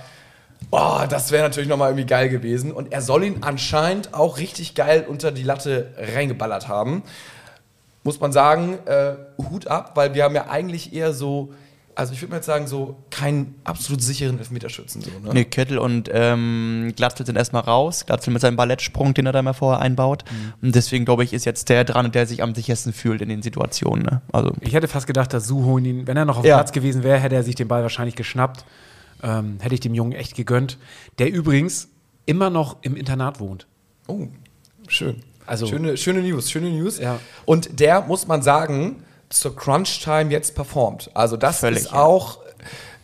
[0.70, 2.72] Oh, das wäre natürlich nochmal irgendwie geil gewesen.
[2.72, 7.04] Und er soll ihn anscheinend auch richtig geil unter die Latte reingeballert haben.
[8.04, 11.52] Muss man sagen, äh, Hut ab, weil wir haben ja eigentlich eher so,
[11.96, 15.02] also ich würde mal jetzt sagen, so keinen absolut sicheren Elfmeterschützen.
[15.02, 15.34] So, ne?
[15.34, 18.06] Nee, Kittel und ähm, Glatzel sind erstmal raus.
[18.06, 20.24] Glatzel mit seinem Ballettsprung, den er da mal vorher einbaut.
[20.30, 20.54] Mhm.
[20.68, 23.42] Und deswegen, glaube ich, ist jetzt der dran, der sich am sichersten fühlt in den
[23.42, 24.04] Situationen.
[24.06, 24.22] Ne?
[24.32, 26.58] Also, ich hätte fast gedacht, dass Suhoin ihn, wenn er noch auf Ja.
[26.58, 28.66] Platz gewesen wäre, hätte er sich den Ball wahrscheinlich geschnappt.
[29.24, 30.78] Ähm, hätte ich dem Jungen echt gegönnt.
[31.20, 31.90] Der übrigens
[32.26, 33.68] immer noch im Internat wohnt.
[34.08, 34.28] Oh,
[34.88, 35.18] schön.
[35.46, 37.00] Also- schöne, schöne News, schöne News.
[37.00, 37.20] Ja.
[37.46, 41.10] Und der, muss man sagen, zur Crunch-Time jetzt performt.
[41.14, 42.40] Also das Völlig, ist auch,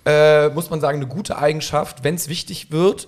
[0.06, 2.04] äh, muss man sagen, eine gute Eigenschaft.
[2.04, 3.08] Wenn es wichtig wird,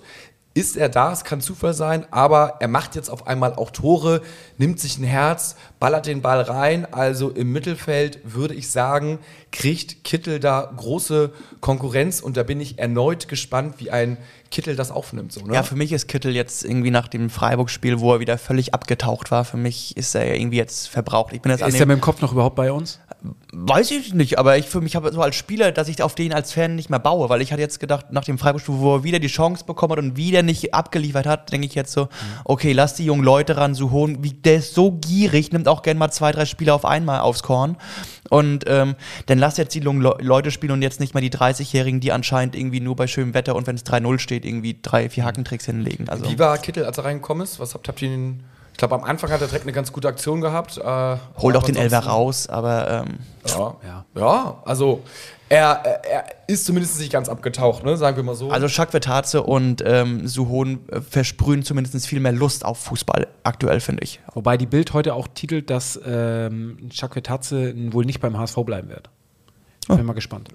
[0.52, 4.20] ist er da, es kann Zufall sein, aber er macht jetzt auf einmal auch Tore,
[4.58, 6.86] nimmt sich ein Herz, ballert den Ball rein.
[6.92, 9.18] Also im Mittelfeld würde ich sagen,
[9.50, 14.18] kriegt Kittel da große Konkurrenz und da bin ich erneut gespannt, wie ein
[14.50, 15.32] Kittel das aufnimmt.
[15.32, 15.54] So, ne?
[15.54, 19.30] ja, für mich ist Kittel jetzt irgendwie nach dem Freiburg-Spiel, wo er wieder völlig abgetaucht
[19.30, 21.32] war, für mich ist er irgendwie jetzt verbraucht.
[21.32, 23.00] Ich bin jetzt Ist er mit dem Kopf noch überhaupt bei uns?
[23.52, 26.32] Weiß ich nicht, aber ich für mich habe so als Spieler, dass ich auf den
[26.32, 29.04] als Fan nicht mehr baue, weil ich hatte jetzt gedacht, nach dem Freiburg-Spiel, wo er
[29.04, 32.08] wieder die Chance bekommen hat und wieder nicht abgeliefert hat, denke ich jetzt so,
[32.44, 35.82] okay, lass die jungen Leute ran, so hohen, wie, der ist so gierig, nimmt auch
[35.82, 37.76] gerne mal zwei, drei Spieler auf einmal aufs Korn
[38.28, 41.30] und ähm, dann lass jetzt die jungen Le Leute spielen und jetzt nicht mal die
[41.30, 45.08] 30-Jährigen, die anscheinend irgendwie nur bei schönem Wetter und wenn es 3-0 steht, irgendwie drei,
[45.08, 46.08] vier Hackentricks hinlegen.
[46.08, 47.58] Also Wie war Kittel, als er reingekommen ist?
[47.58, 48.42] Was habt, habt ihr ihn?
[48.80, 50.78] Ich glaube, am Anfang hat er direkt eine ganz gute Aktion gehabt.
[50.78, 53.76] Äh, hol aber doch den Elfer ansonsten- raus, aber ähm, Ja.
[53.84, 54.04] Ja.
[54.18, 55.02] ja, also
[55.50, 57.98] er, er, ist zumindest nicht ganz abgetaucht, ne?
[57.98, 58.50] sagen wir mal so.
[58.50, 64.02] Also Schakvetazze und ähm, Suhon äh, versprühen zumindest viel mehr Lust auf Fußball aktuell, finde
[64.02, 64.18] ich.
[64.32, 69.10] Wobei die Bild heute auch titelt, dass ähm, Chakwetadze wohl nicht beim HSV bleiben wird.
[69.88, 70.48] Ich bin mal gespannt.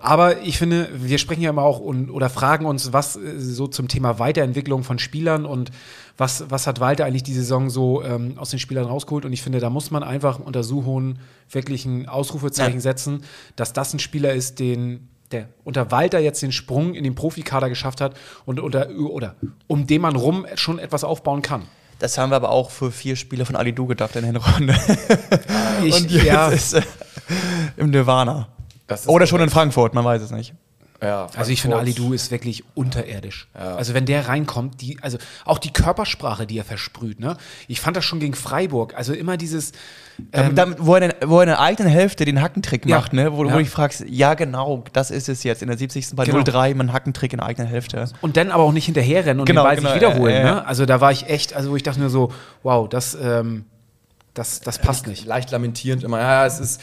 [0.00, 3.66] Aber ich finde, wir sprechen ja immer auch und, oder fragen uns, was äh, so
[3.66, 5.70] zum Thema Weiterentwicklung von Spielern und
[6.18, 9.24] was, was hat Walter eigentlich die Saison so ähm, aus den Spielern rausgeholt.
[9.24, 11.18] Und ich finde, da muss man einfach unter Suhohn
[11.50, 12.80] wirklich ein Ausrufezeichen Ja.
[12.80, 13.24] setzen,
[13.56, 17.70] dass das ein Spieler ist, den der unter Walter jetzt den Sprung in den Profikader
[17.70, 19.34] geschafft hat und unter, oder
[19.66, 21.62] um den man rum schon etwas aufbauen kann.
[21.98, 24.76] Das haben wir aber auch für vier Spiele von Ali Du gedacht in der Hinrunde.
[25.82, 26.82] Ich, Und jetzt ja, ist äh,
[27.78, 28.48] im Nirvana.
[28.94, 30.54] Das ist- Oder schon in Frankfurt, man weiß es nicht.
[31.02, 33.48] ja, Also ich finde, Ali Du ist wirklich unterirdisch.
[33.52, 37.36] Also wenn der reinkommt, die, also auch die Körpersprache, die er versprüht, ne?
[37.68, 38.94] Ich fand das schon gegen Freiburg.
[38.96, 39.72] Also immer dieses,
[40.30, 42.98] Damit, damit, wo, er den, wo er in der eigenen Hälfte den Hackentrick Ja.
[42.98, 43.32] macht, ne?
[43.32, 43.52] wo, wo Ja.
[43.52, 46.14] du dich fragst, ja genau, das ist es jetzt in der 70.
[46.16, 46.38] bei Genau.
[46.38, 48.08] 0-3, man Hackentrick in der eigenen Hälfte.
[48.22, 50.32] und dann aber auch nicht hinterherrennen und Genau, den Ball genau, sich wiederholen.
[50.34, 50.66] äh, äh, Ne?
[50.66, 53.64] Also da war ich echt, also wo ich dachte mir so, wow, das, ähm,
[54.34, 55.26] Das, das passt nicht.
[55.26, 56.20] leicht lamentierend immer.
[56.20, 56.80] Ja, es ist,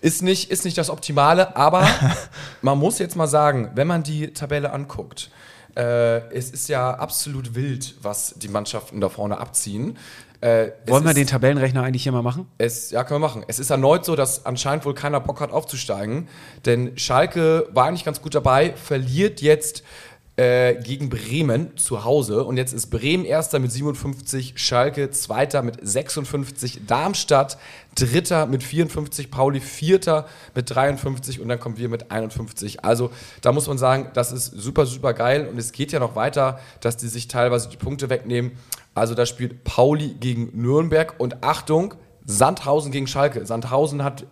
[0.00, 1.86] ist, nicht, ist nicht das Optimale, aber
[2.62, 5.30] man muss jetzt mal sagen, wenn man die Tabelle anguckt,
[5.76, 9.98] äh, es ist ja absolut wild, was die Mannschaften da vorne abziehen.
[10.40, 12.46] Äh, Wollen wir ist- den Tabellenrechner eigentlich hier mal machen?
[12.58, 13.44] Es, ja, können wir machen.
[13.48, 16.28] Es ist erneut so, dass anscheinend wohl keiner Bock hat aufzusteigen.
[16.66, 19.82] Denn Schalke war eigentlich ganz gut dabei, verliert jetzt
[20.36, 22.44] äh, gegen Bremen zu Hause.
[22.44, 27.58] Und jetzt ist Bremen Erster mit 57, Schalke Zweiter mit 56, Darmstadt
[27.94, 32.82] Dritter mit 54, Pauli Vierter mit 53 und dann kommen wir mit 51.
[32.82, 33.10] Also
[33.42, 35.46] da muss man sagen, das ist super, super geil.
[35.46, 38.52] Und es geht ja noch weiter, dass die sich teilweise die Punkte wegnehmen.
[38.94, 43.44] Also da spielt Pauli gegen Nürnberg und Achtung, Sandhausen gegen Schalke.
[43.44, 44.24] Sandhausen hat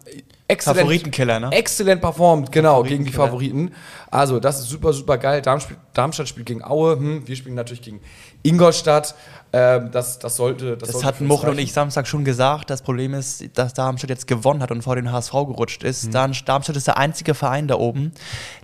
[0.51, 1.53] exzellent, Favoritenkiller, ne?
[1.53, 3.73] exzellent performt, genau, gegen die Favoriten.
[4.11, 5.43] Also das ist super, super geil.
[5.43, 8.01] Darmstadt spielt gegen Aue, hm, wir spielen natürlich gegen
[8.43, 9.15] Ingolstadt.
[9.53, 12.71] Ähm, das, das sollte Das, Das sollte hatten Muchel und ich Samstag schon gesagt.
[12.71, 16.07] Das Problem ist, dass Darmstadt jetzt gewonnen hat und vor den HSV gerutscht ist.
[16.07, 16.13] Mhm.
[16.13, 18.13] Dann Darmstadt ist der einzige Verein da oben,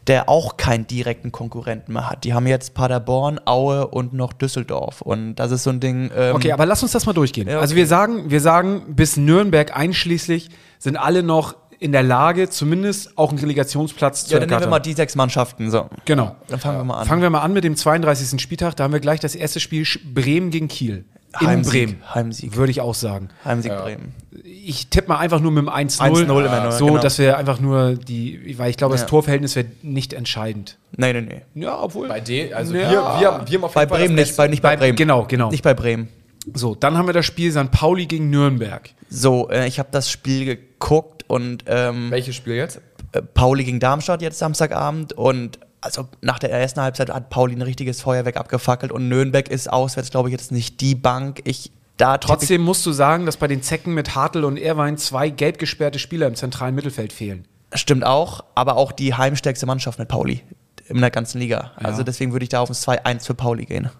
[0.06, 2.22] der auch keinen direkten Konkurrenten mehr hat.
[2.22, 5.02] Die haben jetzt Paderborn, Aue und noch Düsseldorf.
[5.02, 6.10] Und das ist so ein Ding.
[6.16, 7.48] Ähm, Okay, aber lass uns das mal durchgehen.
[7.48, 7.80] Ja, Also okay.
[7.80, 13.30] wir sagen, wir sagen, bis Nürnberg einschließlich sind alle noch in der Lage, zumindest auch
[13.30, 14.70] einen Relegationsplatz zu ja, dann nehmen wir ergattern.
[14.70, 15.70] mal die sechs Mannschaften.
[15.70, 15.88] So.
[16.04, 16.36] Genau.
[16.48, 17.06] Dann fangen wir mal an.
[17.06, 18.40] Fangen wir mal an mit dem 32.
[18.40, 18.76] Spieltag.
[18.76, 19.84] Da haben wir gleich das erste Spiel
[20.14, 21.04] Bremen gegen Kiel.
[21.38, 22.02] In Heimsieg, Bremen.
[22.14, 22.56] Heimsieg.
[22.56, 23.28] Würde ich auch sagen.
[23.44, 24.14] Heimsieg Bremen.
[24.44, 26.00] Ich tippe mal einfach nur mit dem 1-0.
[26.00, 26.98] 1-0 immer nur, So, genau.
[26.98, 29.06] dass wir einfach nur die, weil ich glaube, das Ja.
[29.08, 30.78] Torverhältnis wäre nicht entscheidend.
[30.96, 31.42] Nee, nee, nee.
[31.62, 32.08] Ja, obwohl.
[32.08, 32.80] Bei D, also Ja.
[32.80, 34.70] wir, wir, haben- wir haben auf Bei jeden Fall Bremen das nicht, bei, nicht bei,
[34.70, 34.96] Bei- Bremen.
[34.96, 35.50] genau, genau.
[35.50, 36.08] Nicht bei Bremen.
[36.54, 37.70] So, dann haben wir das Spiel St.
[37.70, 38.90] Pauli gegen Nürnberg.
[39.08, 42.80] So, äh, ich habe das Spiel geguckt und ähm, Welches Spiel jetzt?
[43.12, 47.62] äh, Pauli gegen Darmstadt jetzt Samstagabend und also nach der ersten Halbzeit hat Pauli ein
[47.62, 51.40] richtiges Feuerwerk abgefackelt und Nürnberg ist auswärts, glaube ich, jetzt nicht die Bank.
[51.44, 55.30] Ich da Trotzdem musst du sagen, dass bei den Zecken mit Hartl und Erwein zwei
[55.30, 57.46] gelb gesperrte Spieler im zentralen Mittelfeld fehlen.
[57.72, 60.42] stimmt auch, aber auch die heimstärkste Mannschaft mit Pauli
[60.88, 61.72] in der ganzen Liga.
[61.76, 63.90] Also deswegen würde ich da auf ein 2-1 für Pauli gehen.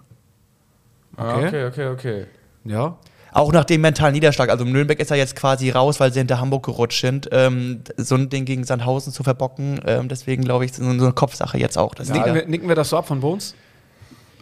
[1.17, 2.27] Ah, okay, okay, okay.
[2.65, 2.99] Ja.
[3.33, 4.49] Auch nach dem mentalen Niederschlag.
[4.49, 7.29] Also Nürnberg ist ja jetzt quasi raus, weil sie hinter Hamburg gerutscht sind.
[7.33, 11.13] Ähm, so ein Ding gegen Sandhausen zu verbocken, ähm, deswegen glaube ich, ist so eine
[11.13, 11.95] Kopfsache jetzt auch.
[11.95, 13.55] Das Nicken, wir, nicken wir das so ab von Bones?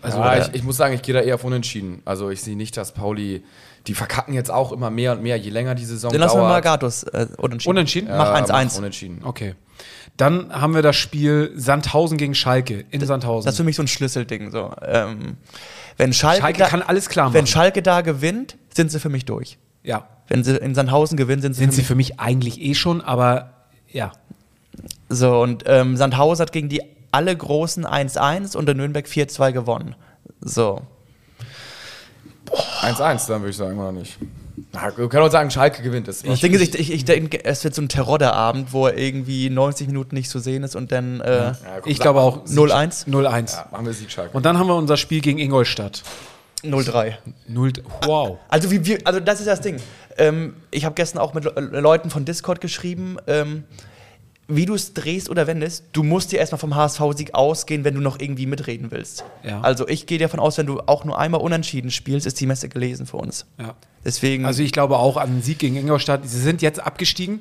[0.01, 2.03] Also äh, ich, ich muss sagen, ich gehe da eher auf Unentschieden.
[2.05, 3.43] Also ich sehe nicht, dass Pauli,
[3.87, 6.41] die verkacken jetzt auch immer mehr und mehr, je länger die Saison Dann lassen wir
[6.41, 6.53] dauert.
[6.53, 7.71] mal Gatos äh, unentschieden.
[7.71, 8.09] Unentschieden?
[8.09, 8.79] Ja, Mach mach 1-1.
[8.79, 9.23] Unentschieden.
[9.25, 9.55] Okay.
[10.17, 13.47] Dann haben wir das Spiel Sandhausen gegen Schalke in Sandhausen.
[13.47, 14.51] Das ist für mich so ein Schlüsselding.
[14.53, 14.71] So.
[14.83, 15.37] Ähm,
[15.97, 17.35] wenn Schalke, Schalke da, kann alles klar machen.
[17.35, 19.59] Wenn Schalke da gewinnt, sind sie für mich durch.
[19.83, 20.09] ja.
[20.27, 22.75] Wenn sie in Sandhausen gewinnen, sind sie Sind für sie mich für mich eigentlich eh
[22.75, 23.51] schon, aber
[23.93, 24.13] ja.
[25.11, 26.81] So, und ähm, Sandhausen hat gegen die
[27.13, 29.95] alle großen 1-1 und der Nürnberg 4-2 gewonnen.
[30.41, 30.81] So.
[32.81, 34.19] 1-1, dann würde ich sagen, oder nicht?
[34.73, 36.23] Na, wir können auch sagen, Schalke gewinnt es.
[36.23, 39.89] Ich denke, ich, ich, ich denke, es wird so ein Terrorabend, wo er irgendwie 90
[39.89, 43.53] Minuten nicht zu sehen ist und dann äh, Ja, komm, Ich glaube auch 0-1, 0-1.
[43.53, 44.37] Ja, machen wir Sieg Schalke.
[44.37, 46.03] Und dann haben wir unser Spiel gegen Ingolstadt.
[46.63, 47.15] 0-3.
[47.49, 47.73] 0
[48.07, 48.39] wow.
[48.49, 49.77] Also, wie, wie, also das ist das Ding.
[50.17, 53.65] Ähm, ich habe gestern auch mit Le Leuten von Discord geschrieben, ähm,
[54.47, 58.01] wie du es drehst oder wendest, du musst dir erstmal vom HSV-Sieg ausgehen, wenn du
[58.01, 59.25] noch irgendwie mitreden willst.
[59.43, 59.61] Ja.
[59.63, 62.69] Also ich gehe davon aus, wenn du auch nur einmal unentschieden spielst, ist die Messe
[62.69, 63.47] gelesen für uns.
[63.59, 63.75] Ja.
[64.05, 66.29] Deswegen, Also ich glaube auch an einen Sieg gegen Ingolstadt.
[66.29, 67.41] Sie sind jetzt abgestiegen.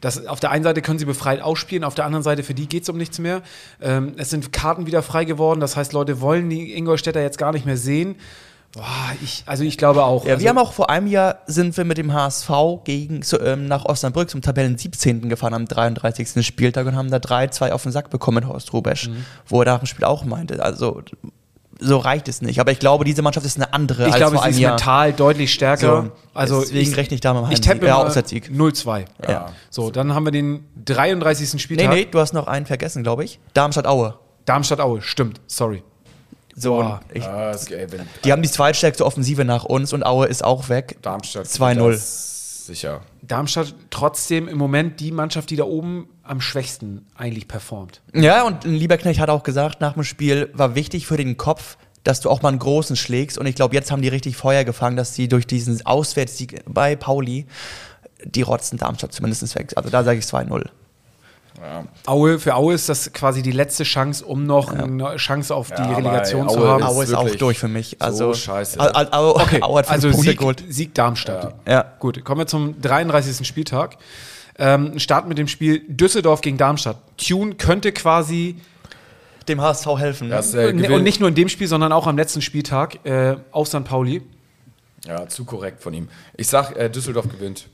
[0.00, 2.66] Das, auf der einen Seite können sie befreit ausspielen, auf der anderen Seite für die
[2.66, 3.40] geht es um nichts mehr.
[3.80, 7.52] Ähm, es sind Karten wieder frei geworden, das heißt, Leute wollen die Ingolstädter jetzt gar
[7.52, 8.16] nicht mehr sehen.
[8.74, 8.84] Boah,
[9.22, 10.24] ich, also ich glaube auch.
[10.24, 12.50] Ja, also, wir haben auch vor einem Jahr sind wir mit dem HSV
[12.84, 15.28] gegen, zu, ähm, nach Osnabrück zum Tabellen 17.
[15.28, 16.44] gefahren am 33.
[16.46, 19.26] Spieltag und haben da 3-2 auf den Sack bekommen Horst Rubesch, Mhm.
[19.46, 21.02] wo er nach dem Spiel auch meinte, also
[21.80, 22.60] so reicht es nicht.
[22.60, 24.60] Aber ich glaube, diese Mannschaft ist eine andere ich als glaube, vor sie einem ist
[24.60, 24.72] Jahr.
[24.72, 26.02] mental deutlich stärker.
[26.04, 28.50] So, also deswegen ich, rechne ich da dem ich tippe ja, mal Auswärtssieg.
[28.50, 29.04] 0-2.
[29.28, 29.46] Ja.
[29.68, 31.52] So, dann haben wir den 33.
[31.54, 31.90] Nee, Spieltag.
[31.90, 33.38] nee, du hast noch einen vergessen, glaube ich.
[33.54, 34.14] Darmstadt-Aue.
[34.46, 35.82] Darmstadt-Aue, stimmt, sorry.
[36.54, 40.44] So, und ich, Ah, wenn die haben die zweitstärkste Offensive nach uns und Aue ist
[40.44, 40.98] auch weg.
[41.02, 41.90] Darmstadt 2-0.
[41.92, 43.00] das Sicher.
[43.22, 48.02] Darmstadt trotzdem im Moment die Mannschaft, die da oben am schwächsten eigentlich performt.
[48.14, 52.20] Ja, und Lieberknecht hat auch gesagt, nach dem Spiel war wichtig für den Kopf, dass
[52.20, 53.36] du auch mal einen großen schlägst.
[53.38, 56.94] Und ich glaube, jetzt haben die richtig Feuer gefangen, dass sie durch diesen Auswärtssieg bei
[56.94, 57.46] Pauli
[58.24, 59.72] die rotzen Darmstadt zumindest weg.
[59.74, 60.66] Also da sage ich 2-0.
[62.06, 65.80] Aue, für Aue ist das quasi die letzte Chance, um noch eine Chance auf die
[65.82, 66.80] Ja, Relegation zu Aue haben.
[66.82, 67.96] ist Aue ist auch durch für mich.
[68.00, 68.80] Also, so scheiße.
[68.80, 70.64] Au- Au- Au- Okay, Aue hat also Punkte Sieg, geholt.
[70.68, 71.54] Sieg Darmstadt.
[71.68, 71.84] Ja.
[72.00, 73.46] Gut, kommen wir zum 33.
[73.46, 73.96] Spieltag.
[74.58, 76.96] Ähm, starten mit dem Spiel Düsseldorf gegen Darmstadt.
[77.16, 78.56] Tune könnte quasi,
[79.48, 80.28] Dem HSV helfen.
[80.28, 80.34] ne?
[80.36, 83.36] Das, äh, und Gewinn- nicht nur in dem Spiel, sondern auch am letzten Spieltag äh,
[83.50, 83.84] auf St.
[83.84, 84.22] Pauli.
[85.06, 86.08] Ja, zu korrekt von ihm.
[86.36, 87.66] Ich sag, äh, Düsseldorf gewinnt.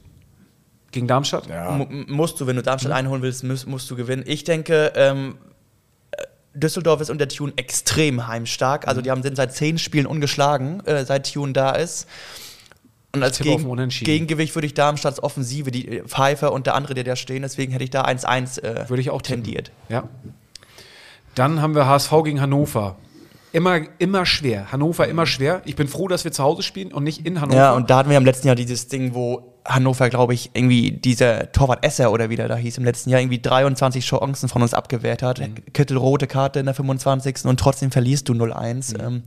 [0.91, 1.47] Gegen Darmstadt?
[1.49, 1.71] Ja.
[1.73, 4.25] Mu- musst du, wenn du Darmstadt einholen willst, musst, musst du gewinnen.
[4.27, 5.37] Ich denke, ähm,
[6.13, 6.23] äh,
[6.55, 8.89] Düsseldorf ist unter Tune extrem heimstark.
[8.89, 12.07] Also die haben, sind seit zehn Spielen ungeschlagen, äh, seit Tune da ist.
[13.15, 13.65] Und als Gegen.
[13.91, 17.73] Gegengewicht würde ich Darmstadts Offensive, die äh, Pfeiffer und der andere, der da stehen, deswegen
[17.73, 19.45] hätte ich da 1-1 äh, Würde ich auch tippen.
[19.45, 19.71] tendiert.
[19.89, 20.05] Ja.
[21.35, 22.97] Dann haben wir HSV gegen Hannover.
[23.53, 24.71] Immer, immer schwer.
[24.73, 25.63] Hannover immer schwer.
[25.65, 27.57] Ich bin froh, dass wir zu Hause spielen und nicht in Hannover.
[27.57, 30.93] Ja, und da hatten wir im letzten Jahr dieses Ding, wo Hannover, glaube ich, irgendwie
[30.93, 34.63] dieser Torwart Esser oder wie der da hieß, im letzten Jahr irgendwie 23 Chancen von
[34.63, 35.41] uns abgewehrt hat.
[35.75, 37.45] Kittel rote Karte in der 25.
[37.45, 38.99] und trotzdem verlierst du 0-1.
[39.01, 39.23] Ähm,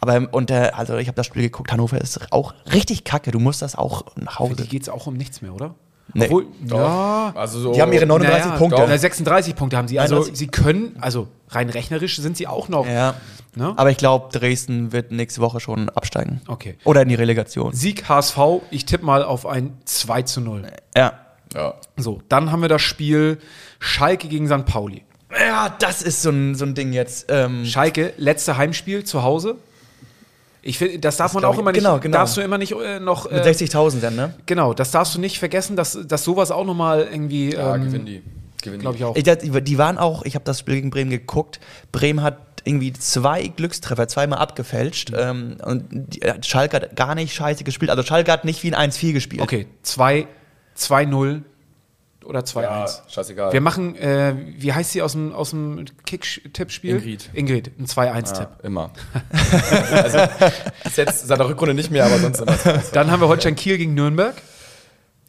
[0.00, 3.30] aber und der, also ich habe das Spiel geguckt, Hannover ist auch richtig kacke.
[3.30, 4.56] Du musst das auch nach Für Hause.
[4.56, 5.74] die geht es auch um nichts mehr, oder?
[6.12, 6.26] Nee.
[6.26, 6.78] Obwohl, Doch.
[6.78, 7.32] ja.
[7.34, 8.76] Also so Die haben ihre 39 Naja, Punkte.
[8.80, 8.88] doch.
[8.88, 9.98] Na, 36 Punkte haben sie.
[9.98, 10.38] Also 39.
[10.38, 12.86] sie können, also rein rechnerisch sind sie auch noch.
[12.86, 13.14] Ja.
[13.56, 13.72] Ne?
[13.76, 16.40] Aber ich glaube, Dresden wird nächste Woche schon absteigen.
[16.46, 16.76] Okay.
[16.84, 17.72] Oder in die Relegation.
[17.72, 18.38] Sieg HSV,
[18.70, 20.62] ich tippe mal auf ein 2 zu 0.
[20.96, 21.20] Ja.
[21.54, 21.74] Ja.
[21.96, 23.38] So, dann haben wir das Spiel
[23.78, 24.66] Schalke gegen St.
[24.66, 25.04] Pauli.
[25.38, 27.26] Ja, das ist so ein, so ein Ding jetzt.
[27.28, 29.56] Ähm, Schalke, letzte Heimspiel zu Hause.
[30.66, 32.16] Ich finde, das darf man glaub auch ich- immer nicht, genau, genau.
[32.18, 34.34] darfst du immer nicht äh, noch, mit äh, 60.000 dann, ne?
[34.46, 38.06] genau, das darfst du nicht vergessen, dass, dass sowas auch nochmal irgendwie, Ja, ähm, gewinnen
[38.06, 38.22] die.
[38.62, 39.14] Gewinnen glaube ich auch.
[39.14, 41.60] Ich, die waren auch, ich habe das Spiel gegen Bremen geguckt.
[41.92, 45.12] Bremen hat irgendwie zwei Glückstreffer, zweimal abgefälscht.
[45.14, 47.90] Ähm, und die, äh, Schalke hat gar nicht scheiße gespielt.
[47.90, 49.42] Also Schalke hat nicht wie ein 1-4 gespielt.
[49.42, 50.26] Okay, 2,
[50.78, 51.42] 2-0
[52.26, 52.62] oder 2-1.
[52.62, 53.52] Ja, scheißegal.
[53.52, 56.96] Wir machen, äh, wie heißt sie aus dem, aus dem Kick-Tippspiel?
[56.96, 57.30] Ingrid.
[57.32, 58.48] Ingrid, ein 2-1-Tipp.
[58.62, 58.90] ja, immer.
[59.92, 60.18] also,
[60.84, 62.56] ist jetzt seit der Rückrunde nicht mehr, aber sonst immer.
[62.92, 64.34] Dann haben wir Holstein Kiel gegen Nürnberg.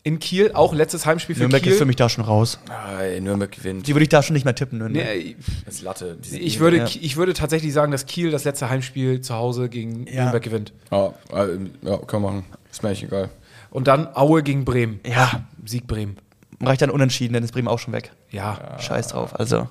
[0.04, 1.72] In Kiel, auch letztes Heimspiel für Nürnberg Kiel.
[1.72, 2.60] ist für mich da schon raus.
[3.00, 3.88] Ey, Nürnberg gewinnt.
[3.88, 5.04] Die würde ich da schon nicht mehr tippen, Nürnberg.
[5.04, 6.20] Nee, Das ist Latte.
[6.32, 6.86] Ich, würde, Ja.
[6.86, 10.22] ich würde tatsächlich sagen, dass Kiel das letzte Heimspiel zu Hause gegen Ja.
[10.26, 10.74] Nürnberg gewinnt.
[10.92, 12.46] Ja, äh, ja, können wir machen.
[12.72, 13.30] Ist mir eigentlich egal.
[13.72, 15.00] Und dann Aue gegen Bremen.
[15.08, 16.18] Ja, Sieg Bremen.
[16.62, 18.12] Reicht dann unentschieden, dann ist Bremen auch schon weg.
[18.32, 19.38] Ja, Scheiß drauf.
[19.40, 19.68] Also,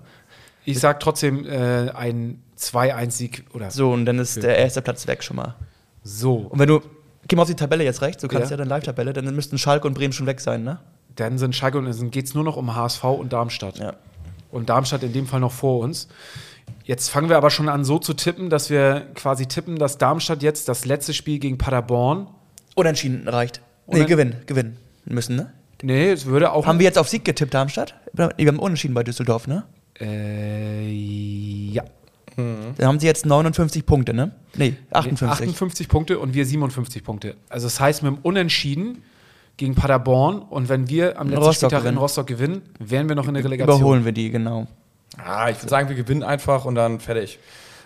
[0.64, 3.92] ich sag trotzdem äh, ein 2-1-Sieg oder so.
[3.92, 5.54] und dann ist der erste Platz weg schon mal.
[6.02, 6.34] so.
[6.36, 6.80] Und wenn du,
[7.28, 8.52] geh mal auf die Tabelle jetzt rechts, du kannst Ja.
[8.52, 10.78] ja, dann Live-Tabelle, dann müssten Schalke und Bremen schon weg sein, ne?
[11.16, 13.78] Dann sind Schalke und dann geht es nur noch um HSV und Darmstadt.
[13.78, 13.94] Ja.
[14.50, 16.08] Und Darmstadt in dem Fall noch vor uns.
[16.84, 20.42] Jetzt fangen wir aber schon an, so zu tippen, dass wir quasi tippen, dass Darmstadt
[20.42, 22.28] jetzt das letzte Spiel gegen Paderborn.
[22.74, 23.60] Unentschieden reicht.
[23.86, 25.52] Nee, Unen- gewinnen, gewinnen müssen, ne?
[25.84, 26.66] Nee, es würde auch.
[26.66, 27.94] Haben wir jetzt auf Sieg getippt, Darmstadt?
[28.14, 29.64] Wir haben unentschieden bei Düsseldorf, ne?
[30.00, 31.84] Äh, ja.
[32.36, 34.32] Dann haben sie jetzt 59 Punkte, ne?
[34.56, 35.46] Nee, 58.
[35.48, 37.36] 58 Punkte und wir 57 Punkte.
[37.48, 39.02] Also das heißt, mit dem Unentschieden
[39.56, 41.98] gegen Paderborn und wenn wir am letzten Rostock Spieltag in gewinnen.
[41.98, 43.76] Rostock gewinnen, wären wir noch in der Relegation.
[43.76, 44.66] Überholen wir die, genau.
[45.18, 47.38] Ah, ich würde sagen, wir gewinnen einfach und dann fertig.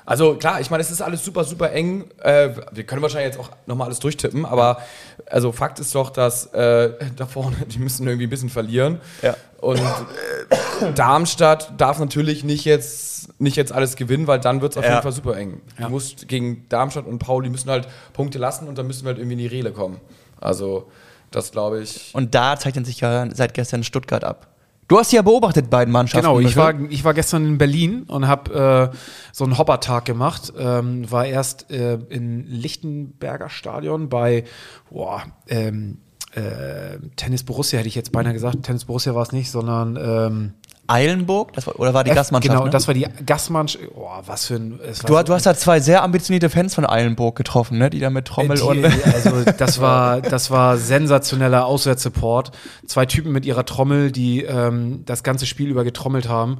[0.08, 2.06] Also klar, ich meine, es ist alles super, super eng.
[2.22, 4.80] Äh, wir können wahrscheinlich jetzt auch nochmal alles durchtippen, aber
[5.26, 9.02] also Fakt ist doch, dass äh, da vorne, die müssen irgendwie ein bisschen verlieren.
[9.20, 9.36] Ja.
[9.60, 14.78] Und äh, Darmstadt darf natürlich nicht jetzt, nicht jetzt alles gewinnen, weil dann wird es
[14.78, 14.92] auf Ja.
[14.92, 15.60] jeden Fall super eng.
[15.78, 15.84] Ja.
[15.86, 19.18] Du musst gegen Darmstadt und Pauli müssen halt Punkte lassen und dann müssen wir halt
[19.18, 20.00] irgendwie in die Rele kommen.
[20.40, 20.90] Also,
[21.30, 22.14] das glaube ich.
[22.14, 24.46] Und da zeichnet sich ja seit gestern Stuttgart ab.
[24.88, 26.26] Du hast ja beobachtet, beiden Mannschaften.
[26.26, 28.96] Genau, ich war, ich war gestern in Berlin und habe äh,
[29.32, 30.52] so einen Hoppertag gemacht.
[30.58, 34.44] Ähm, war erst äh, in Lichtenberger Stadion bei
[34.90, 35.98] boah, ähm,
[36.32, 38.62] äh, Tennis Borussia, hätte ich jetzt beinahe gesagt.
[38.62, 40.54] Tennis Borussia war es nicht, sondern ähm,
[40.88, 42.52] Eilenburg, war, oder war die F- Gastmannschaft?
[42.52, 42.70] Genau, ne?
[42.70, 43.84] das war die Gastmannschaft.
[43.94, 44.80] Oh, was für ein.
[45.06, 47.90] Du, du hast da zwei sehr ambitionierte Fans von Eilenburg getroffen, ne?
[47.90, 48.84] Die da mit Trommel die, und.
[48.84, 52.52] also das war, das war sensationeller Auswärtssupport.
[52.86, 56.58] Zwei Typen mit ihrer Trommel, die ähm, das ganze Spiel über getrommelt haben.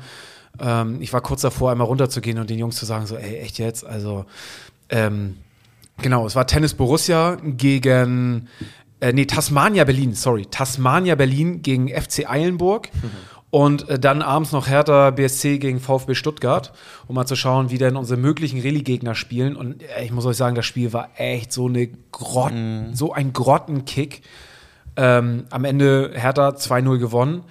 [0.60, 3.58] Ähm, ich war kurz davor, einmal runterzugehen und den Jungs zu sagen, so, ey, echt
[3.58, 3.86] jetzt?
[3.86, 4.24] Also,
[4.90, 5.36] ähm,
[6.02, 8.48] genau, es war Tennis Borussia gegen,
[9.00, 12.88] äh, nee, Tasmania Berlin, sorry, Tasmania Berlin gegen FC Eilenburg.
[13.50, 16.72] Und äh, dann abends noch Hertha BSC gegen VfB Stuttgart,
[17.06, 19.56] um mal zu schauen, wie denn unsere möglichen Rallye-Gegner spielen.
[19.56, 22.52] Und äh, ich muss euch sagen, das Spiel war echt so eine Grott,
[22.92, 24.22] so ein Grottenkick.
[24.96, 27.44] Ähm, am Ende Hertha 2-0 gewonnen.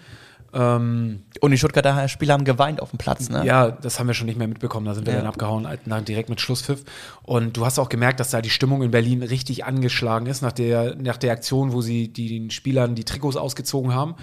[0.58, 3.46] Ähm, Und die Stuttgarter Spieler haben geweint auf dem Platz, ne?
[3.46, 4.88] ja, das haben wir schon nicht mehr mitbekommen.
[4.88, 5.20] Da sind wir Ja.
[5.20, 6.84] dann abgehauen, halt nach, direkt mit Schlusspfiff.
[7.22, 10.52] Und du hast auch gemerkt, dass da die Stimmung in Berlin richtig angeschlagen ist nach
[10.52, 14.16] der, nach der Aktion, wo sie die, den Spielern die Trikots ausgezogen haben.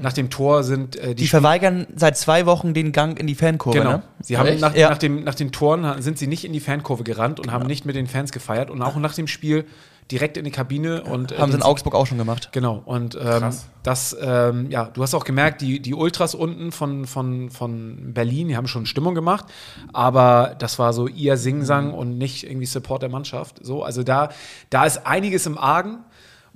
[0.00, 3.34] Nach dem Tor sind äh, Die die, verweigern seit zwei Wochen den Gang in die
[3.34, 3.90] Fankurve, Genau.
[3.94, 4.02] ne?
[4.20, 4.90] Sie haben nach, Ja.
[4.90, 7.84] nach, dem, nach den Toren sind sie nicht in die Fankurve gerannt und haben nicht
[7.84, 8.70] mit den Fans gefeiert.
[8.70, 9.64] Und auch nach dem Spiel
[10.10, 12.50] direkt in die Kabine und äh, Haben sie in Augsburg auch schon gemacht.
[12.52, 13.50] Genau, und ähm,
[13.82, 18.48] das, ähm, ja, du hast auch gemerkt, die, die Ultras unten von, von, von Berlin,
[18.48, 19.46] die haben schon Stimmung gemacht,
[19.92, 23.64] aber das war so ihr Singsang und nicht irgendwie Support der Mannschaft.
[23.64, 24.30] So, also da,
[24.68, 25.98] da ist einiges im Argen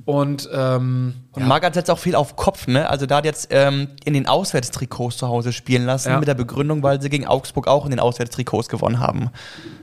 [0.04, 2.90] und ähm, Und Magath setzt auch viel auf Kopf, ne?
[2.90, 6.18] Also da hat jetzt ähm, in den Auswärtstrikots zu Hause spielen lassen, Ja.
[6.18, 9.30] mit der Begründung, weil sie gegen Augsburg auch in den Auswärtstrikots gewonnen haben.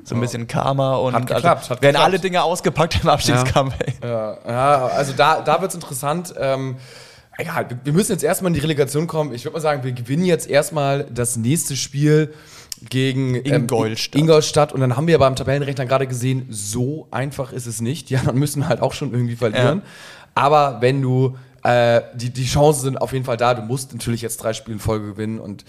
[0.03, 2.05] So ein bisschen Karma und Hat geklappt, also hat werden geklappt.
[2.05, 3.73] alle Dinge ausgepackt im Abstiegskampf.
[4.03, 6.33] Ja, ja, also da, da wird es interessant.
[6.37, 6.75] Ähm,
[7.37, 9.33] egal, wir, wir müssen jetzt erstmal in die Relegation kommen.
[9.33, 12.33] Ich würde mal sagen, wir gewinnen jetzt erstmal das nächste Spiel
[12.89, 14.19] gegen ähm, Ingolstadt.
[14.19, 14.73] Ingolstadt.
[14.73, 18.09] Und dann haben wir beim Tabellenrechner gerade gesehen, so einfach ist es nicht.
[18.09, 19.83] Die anderen müssen halt auch schon irgendwie verlieren.
[20.33, 23.53] Aber wenn du, äh, die, die Chancen sind auf jeden Fall da.
[23.53, 25.39] Du musst natürlich jetzt drei Spiele in Folge gewinnen.
[25.39, 25.63] Und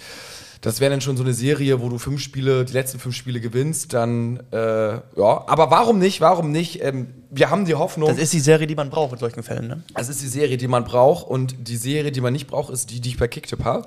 [0.62, 3.40] das wäre dann schon so eine Serie, wo du fünf Spiele, die letzten fünf Spiele
[3.40, 3.92] gewinnst.
[3.92, 5.02] Dann, äh, ja.
[5.16, 6.20] Aber warum nicht?
[6.20, 6.80] Warum nicht?
[6.84, 8.08] Ähm, wir haben die Hoffnung.
[8.08, 9.82] Das ist die Serie, die man braucht in solchen Fällen, ne?
[9.94, 12.90] Das ist die Serie, die man braucht und die Serie, die man nicht braucht, ist
[12.90, 13.86] die, die ich bei Kicktip habe.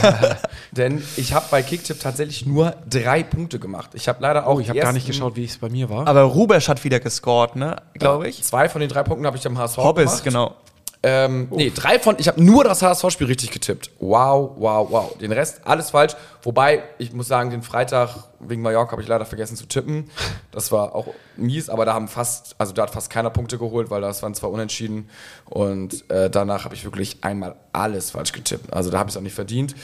[0.72, 3.92] Denn ich habe bei Kicktip tatsächlich nur drei Punkte gemacht.
[3.94, 6.06] Ich habe leider auch oh, ich habe gar nicht geschaut, wie es bei mir war.
[6.06, 7.76] Aber Rubesch hat wieder gescored, ne?
[7.94, 8.42] Glaube ich.
[8.42, 10.24] Zwei von den drei Punkten habe ich am HSV Hobbes, gemacht.
[10.24, 10.56] genau.
[11.04, 13.90] Ähm, nee, drei von, ich habe nur das HSV-Spiel richtig getippt.
[13.98, 15.18] Wow, wow, wow.
[15.18, 16.14] Den Rest alles falsch.
[16.42, 20.10] Wobei, ich muss sagen, den Freitag wegen Mallorca habe ich leider vergessen zu tippen.
[20.52, 23.90] Das war auch mies, aber da haben fast, also da hat fast keiner Punkte geholt,
[23.90, 25.08] weil das waren zwei Unentschieden.
[25.46, 28.72] Und äh, danach habe ich wirklich einmal alles falsch getippt.
[28.72, 29.74] Also da habe ich es auch nicht verdient.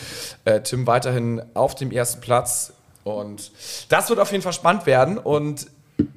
[0.45, 2.73] Äh, Tim weiterhin auf dem ersten Platz.
[3.03, 3.51] Und
[3.89, 5.19] das wird auf jeden Fall spannend werden.
[5.19, 5.67] Und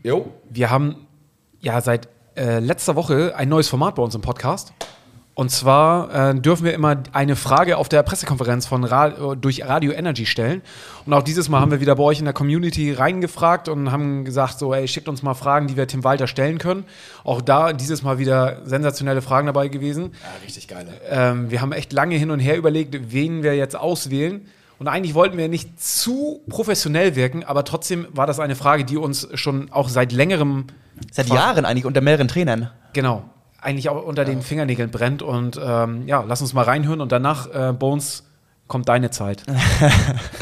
[0.03, 1.07] jo, Wir haben
[1.59, 4.73] ja seit äh, letzter Woche ein neues Format bei uns im Podcast.
[5.33, 9.93] Und zwar äh, dürfen wir immer eine Frage auf der Pressekonferenz von Ra durch Radio
[9.93, 10.61] Energy stellen.
[11.05, 14.25] Und auch dieses Mal haben wir wieder bei euch in der Community reingefragt und haben
[14.25, 16.83] gesagt, so, ey, schickt uns mal Fragen, die wir Tim Walter stellen können.
[17.23, 20.11] Auch da dieses Mal wieder sensationelle Fragen dabei gewesen.
[20.21, 20.87] ja, richtig geil.
[21.09, 24.45] Ähm, wir haben echt lange hin und her überlegt, wen wir jetzt auswählen.
[24.81, 28.97] Und eigentlich wollten wir nicht zu professionell wirken, aber trotzdem war das eine Frage, die
[28.97, 30.65] uns schon auch seit längerem,
[31.11, 32.71] Seit Jahren eigentlich unter mehreren Trainern.
[32.91, 33.29] genau,
[33.61, 35.21] eigentlich auch unter den Fingernägeln brennt.
[35.21, 38.27] Und ähm, ja, lass uns mal reinhören und danach, äh, Bones,
[38.65, 39.43] kommt deine Zeit.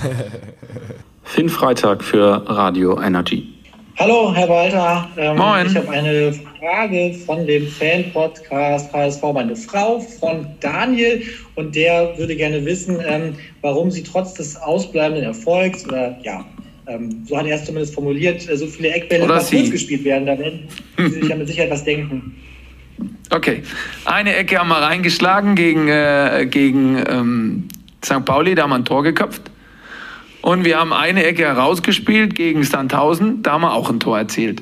[1.24, 3.59] Finn Freitag für Radio Energy.
[4.00, 5.10] Hallo, Herr Walter.
[5.18, 5.68] Ähm, Moin.
[5.68, 11.22] Ich habe eine Frage von dem Fan-Podcast HSV, meine Frau, von Daniel.
[11.56, 16.46] Und der würde gerne wissen, ähm, warum Sie trotz des ausbleibenden Erfolgs, oder ja,
[16.88, 20.28] ähm, so hat er es zumindest formuliert, äh, so viele Eckbälle Oder kurz gespielt werden.
[20.28, 22.38] Da werden Sie sich ja mit Sicherheit was denken.
[23.32, 23.64] Okay,
[24.06, 27.68] eine Ecke haben wir reingeschlagen gegen, äh, gegen ähm,
[28.06, 28.24] St.
[28.24, 29.42] Pauli, da haben wir ein Tor geköpft.
[30.42, 34.62] Und wir haben eine Ecke herausgespielt gegen Sandhausen, da haben wir auch ein Tor erzielt.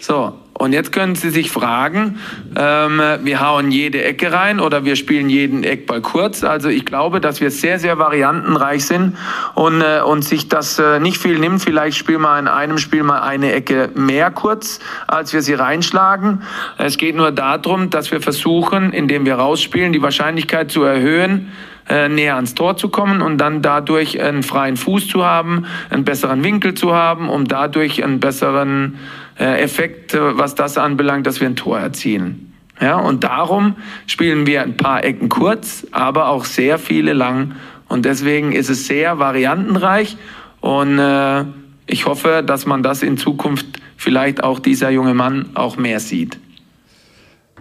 [0.00, 2.18] So, und jetzt können Sie sich fragen,
[2.56, 6.44] ähm, wir hauen jede Ecke rein oder wir spielen jeden Eckball kurz.
[6.44, 9.16] Also ich glaube, dass wir sehr, sehr variantenreich sind
[9.54, 11.62] und, äh, und sich das äh, nicht viel nimmt.
[11.62, 16.42] Vielleicht spielen wir in einem Spiel mal eine Ecke mehr kurz, als wir sie reinschlagen.
[16.78, 21.50] Es geht nur darum, dass wir versuchen, indem wir rausspielen, die Wahrscheinlichkeit zu erhöhen,
[21.88, 26.04] äh, näher ans Tor zu kommen und dann dadurch einen freien Fuß zu haben, einen
[26.04, 28.98] besseren Winkel zu haben, um dadurch einen besseren
[29.38, 32.52] äh, Effekt, äh, was das anbelangt, dass wir ein Tor erzielen.
[32.80, 37.54] Ja, und darum spielen wir ein paar Ecken kurz, aber auch sehr viele lang.
[37.88, 40.16] Und deswegen ist es sehr variantenreich.
[40.60, 41.44] Und äh,
[41.86, 43.66] ich hoffe, dass man das in Zukunft
[43.96, 46.38] vielleicht auch dieser junge Mann auch mehr sieht.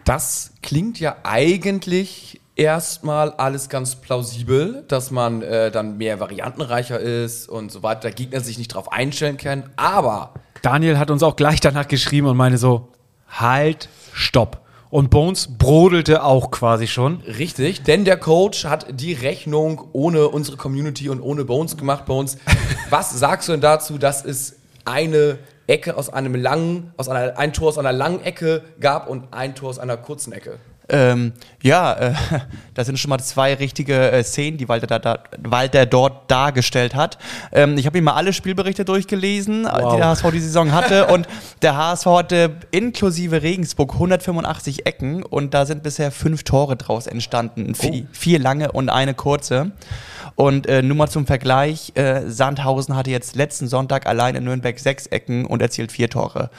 [0.06, 7.50] Das klingt ja eigentlich erstmal alles ganz plausibel, dass man äh, dann mehr variantenreicher ist
[7.50, 9.72] und so weiter, der Gegner sich nicht darauf einstellen kann.
[9.78, 12.90] Aber Daniel hat uns auch gleich danach geschrieben und meinte so,
[13.28, 14.62] halt, stopp.
[14.92, 17.22] Und Bones brodelte auch quasi schon.
[17.22, 22.06] richtig, denn der Coach hat die Rechnung ohne unsere Community und ohne Bones gemacht.
[22.06, 22.38] Bones,
[22.90, 27.54] was sagst du denn dazu, dass es eine Ecke aus einem langen, aus einer, ein
[27.54, 30.60] Tor aus einer langen Ecke gab und ein Tor aus einer kurzen Ecke?
[30.92, 31.32] Ähm,
[31.64, 32.14] ja, äh,
[32.74, 36.96] das sind schon mal zwei richtige äh, Szenen, die Walter, da, da, Walter dort dargestellt
[36.96, 37.18] hat.
[37.54, 41.08] Ähm, ich habe mir mal alle Spielberichte durchgelesen, äh, die der HSV die Saison hatte.
[41.14, 41.28] und
[41.62, 47.74] der HSV hatte inklusive Regensburg 185 Ecken und da sind bisher fünf Tore draus entstanden.
[47.74, 49.72] Vier, vier lange und eine kurze.
[50.36, 54.78] Und äh, nur mal zum Vergleich, äh, Sandhausen hatte jetzt letzten Sonntag allein in Nürnberg
[54.80, 56.50] sechs Ecken und erzielt vier Tore.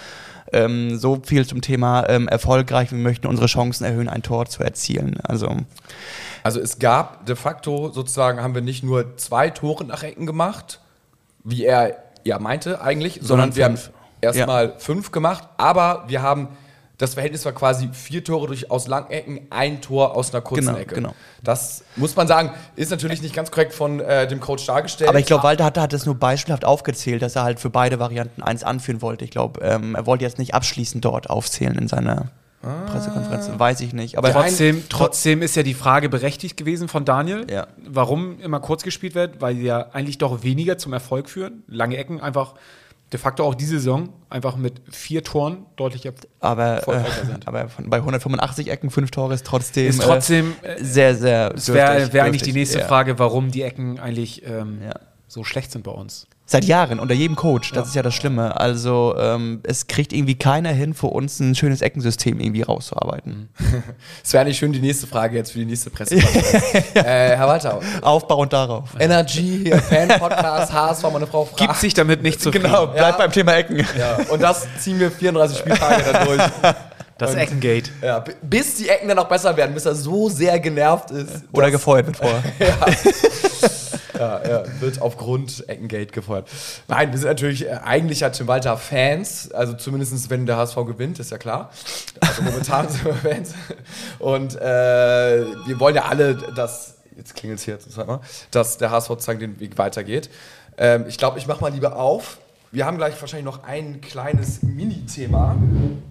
[0.52, 2.90] Ähm, so viel zum Thema ähm, erfolgreich.
[2.90, 5.18] Wir möchten unsere Chancen erhöhen, ein Tor zu erzielen.
[5.22, 5.56] Also
[6.42, 10.80] Also es gab de facto sozusagen, haben wir nicht nur zwei Tore nach Ecken gemacht,
[11.44, 13.78] wie er ja meinte eigentlich, sondern, Sondern wir haben
[14.20, 16.48] erstmal fünf gemacht, aber wir haben
[17.02, 20.78] das Verhältnis war quasi vier Tore durch aus Langecken, ein Tor aus einer kurzen Genau,
[20.78, 20.94] Ecke.
[20.94, 21.14] genau.
[21.42, 25.10] Das muss man sagen, ist natürlich nicht ganz korrekt von äh, dem Coach dargestellt.
[25.10, 27.98] Aber ich glaube, Walter hat, hat das nur beispielhaft aufgezählt, dass er halt für beide
[27.98, 29.24] Varianten eins anführen wollte.
[29.24, 32.30] Ich glaube, ähm, er wollte jetzt nicht abschließend dort aufzählen in seiner
[32.86, 33.50] Pressekonferenz.
[33.58, 34.16] Weiß ich nicht.
[34.18, 37.66] Aber Trotzdem, trotzdem ist ja die Frage berechtigt gewesen von Daniel, Ja.
[37.84, 41.64] warum immer kurz gespielt wird, weil sie ja eigentlich doch weniger zum Erfolg führen.
[41.66, 42.54] Lange Ecken einfach
[43.12, 47.46] de facto auch diese Saison einfach mit vier Toren deutlich ab- aber, äh, sind.
[47.46, 51.50] aber von, bei 185 Ecken fünf Tore ist trotzdem, Ist trotzdem, äh, sehr, sehr.
[51.50, 52.86] Das wäre wär eigentlich die nächste Ja.
[52.86, 54.94] Frage, warum die Ecken eigentlich ähm, Ja.
[55.28, 56.26] so schlecht sind bei uns.
[56.52, 57.72] Seit Jahren, unter jedem Coach.
[57.72, 58.60] Das ist ja das Schlimme.
[58.60, 63.48] Also, ähm, es kriegt irgendwie keiner hin, für uns ein schönes Eckensystem irgendwie rauszuarbeiten.
[64.22, 66.74] es wäre nicht schön, die nächste Frage jetzt für die nächste Pressekonferenz.
[66.94, 68.90] äh, Herr Walter, Aufbauend darauf.
[68.98, 71.56] Energy, Fan-Podcast, HSV, meine Frau fragt.
[71.58, 72.64] Gibt sich damit nicht zufrieden.
[72.66, 73.16] Genau, bleib Ja.
[73.16, 73.78] beim Thema Ecken.
[73.98, 76.42] Ja, und das ziehen wir 34 Spieltage dann durch.
[77.18, 77.90] Das Eckengate.
[78.02, 81.44] Ja, bis die Ecken dann auch besser werden, bis er so sehr genervt ist.
[81.52, 82.42] Oder gefeuert wird vorher.
[82.58, 82.74] Ja,
[84.18, 86.48] ja, wird aufgrund Eckengate gefeuert.
[86.88, 90.76] Nein, wir sind natürlich äh, eigentlich hat Tim Walter Fans, also zumindest wenn der HSV
[90.86, 91.70] gewinnt, ist ja klar.
[92.20, 93.54] Also momentan sind wir Fans.
[94.18, 97.78] Und äh, wir wollen ja alle, dass, jetzt klingelt es hier,
[98.50, 100.30] dass der HSV sozusagen den Weg weitergeht.
[100.76, 102.38] Ähm, ich glaube, ich mache mal lieber auf.
[102.74, 105.56] Wir haben gleich wahrscheinlich noch ein kleines Mini-Thema.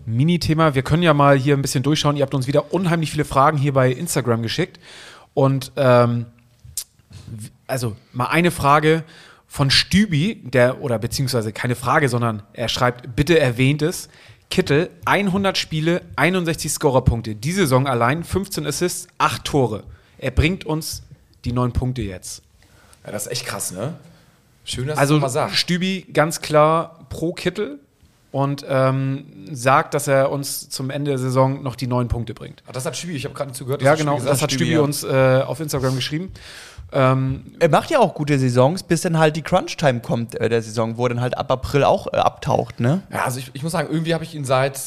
[0.05, 0.75] Mini-Thema.
[0.75, 2.15] Wir können ja mal hier ein bisschen durchschauen.
[2.17, 4.79] Ihr habt uns wieder unheimlich viele Fragen hier bei Instagram geschickt.
[5.33, 6.27] Und ähm,
[7.71, 9.03] also mal eine Frage
[9.47, 14.09] von Stübi, der, oder beziehungsweise keine Frage, sondern er schreibt, bitte erwähnt es.
[14.49, 17.35] Kittel, 100 Spiele, 61 Scorerpunkte.
[17.35, 19.83] Die Saison allein 15 Assists, 8 Tore.
[20.17, 21.03] Er bringt uns
[21.45, 22.43] die 9 Punkte jetzt.
[23.05, 23.95] Ja, das ist echt krass, ne?
[24.63, 25.55] Schön, dass Also du das mal sagst.
[25.57, 27.79] Stübi ganz klar pro Kittel
[28.31, 32.63] und ähm, sagt, dass er uns zum Ende der Saison noch die neun Punkte bringt.
[32.67, 33.81] Ach, das hat Stübi, ich habe gerade nicht zugehört.
[33.81, 34.81] Ja, genau, das hat Stübi, Stübi ja.
[34.81, 36.31] uns äh, auf Instagram geschrieben.
[36.93, 40.61] Ähm, Er macht ja auch gute Saisons, bis dann halt die Crunch-Time kommt äh, der
[40.61, 43.01] Saison, wo er dann halt ab April auch äh, abtaucht, ne?
[43.11, 44.79] Ja, also ich, ich muss sagen, irgendwie habe ich ihn seit,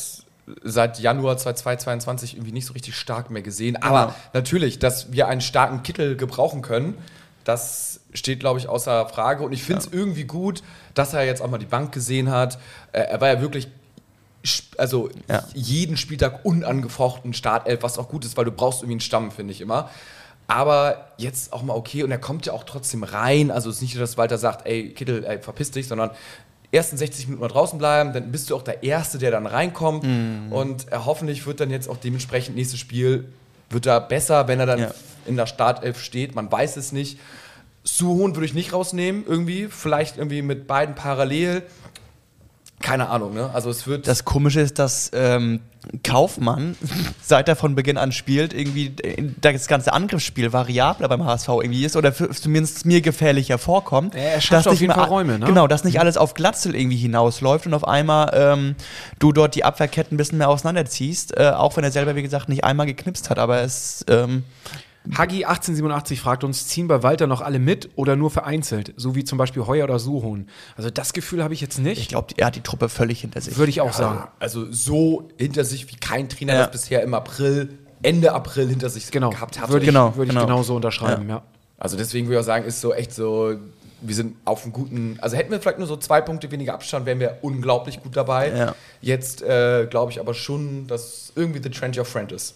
[0.62, 3.76] seit Januar 2022 irgendwie nicht so richtig stark mehr gesehen.
[3.82, 4.14] Aber Genau.
[4.34, 6.94] natürlich, dass wir einen starken Kittel gebrauchen können,
[7.44, 9.42] das steht, glaube ich, außer Frage.
[9.44, 10.62] Und ich finde es irgendwie gut,
[10.94, 12.58] dass er jetzt auch mal die Bank gesehen hat.
[12.92, 13.68] Äh, er war ja wirklich
[14.76, 15.44] also Ja.
[15.54, 19.52] jeden Spieltag unangefochten Startelf, was auch gut ist, weil du brauchst irgendwie einen Stamm, finde
[19.52, 19.88] ich immer.
[20.46, 23.50] Aber jetzt auch mal okay und er kommt ja auch trotzdem rein.
[23.50, 26.10] Also es ist nicht so, dass Walter sagt, ey, Kittel, ey, verpiss dich, sondern
[26.70, 30.04] ersten 60 Minuten mal draußen bleiben, dann bist du auch der Erste, der dann reinkommt.
[30.50, 33.32] Und äh, hoffentlich wird dann jetzt auch dementsprechend nächstes Spiel
[33.70, 34.90] wird er besser, wenn er dann Ja.
[35.24, 36.34] in der Startelf steht.
[36.34, 37.18] Man weiß es nicht.
[37.84, 39.68] Suhon würde ich nicht rausnehmen, irgendwie.
[39.68, 41.62] Vielleicht irgendwie mit beiden parallel.
[42.80, 43.50] Keine Ahnung, ne?
[43.54, 44.08] Also es wird.
[44.08, 45.60] Das Komische ist, dass ähm,
[46.02, 46.76] Kaufmann,
[47.22, 51.84] seit er von Beginn an spielt, irgendwie äh, das ganze Angriffsspiel variabler beim HSV irgendwie
[51.84, 54.14] ist oder für, zumindest mir gefährlicher vorkommt.
[54.14, 55.46] Er schafft dass auf nicht jeden Fall Räume, ne?
[55.46, 58.76] Genau, dass nicht alles auf Glatzel irgendwie hinausläuft und auf einmal ähm,
[59.18, 62.48] du dort die Abwehrketten ein bisschen mehr auseinanderziehst, äh, auch wenn er selber, wie gesagt,
[62.48, 64.44] nicht einmal geknipst hat, aber es ähm,
[65.12, 68.94] Hagi 1887 fragt uns, ziehen bei Walter noch alle mit oder nur vereinzelt?
[68.96, 70.48] So wie zum Beispiel Heuer oder Suhon.
[70.76, 72.00] Also das Gefühl habe ich jetzt nicht.
[72.00, 73.56] ich glaube, er hat die Truppe völlig hinter sich.
[73.58, 74.16] Würde ich auch sagen.
[74.20, 76.62] Ja, also so hinter sich wie kein Trainer Ja.
[76.62, 77.68] das bisher im April,
[78.02, 79.30] Ende April hinter sich Genau.
[79.30, 79.68] gehabt hat.
[79.68, 80.46] Würde ich, Genau, würde ich genau.
[80.46, 81.42] genauso unterschreiben, ja.
[81.78, 83.54] Also deswegen würde ich auch sagen, ist so echt so,
[84.00, 87.04] wir sind auf einem guten, also hätten wir vielleicht nur so zwei Punkte weniger Abstand,
[87.04, 88.56] wären wir unglaublich gut dabei.
[88.56, 88.74] Ja.
[89.02, 92.54] Jetzt äh, glaube ich aber schon, dass irgendwie the trend your friend ist.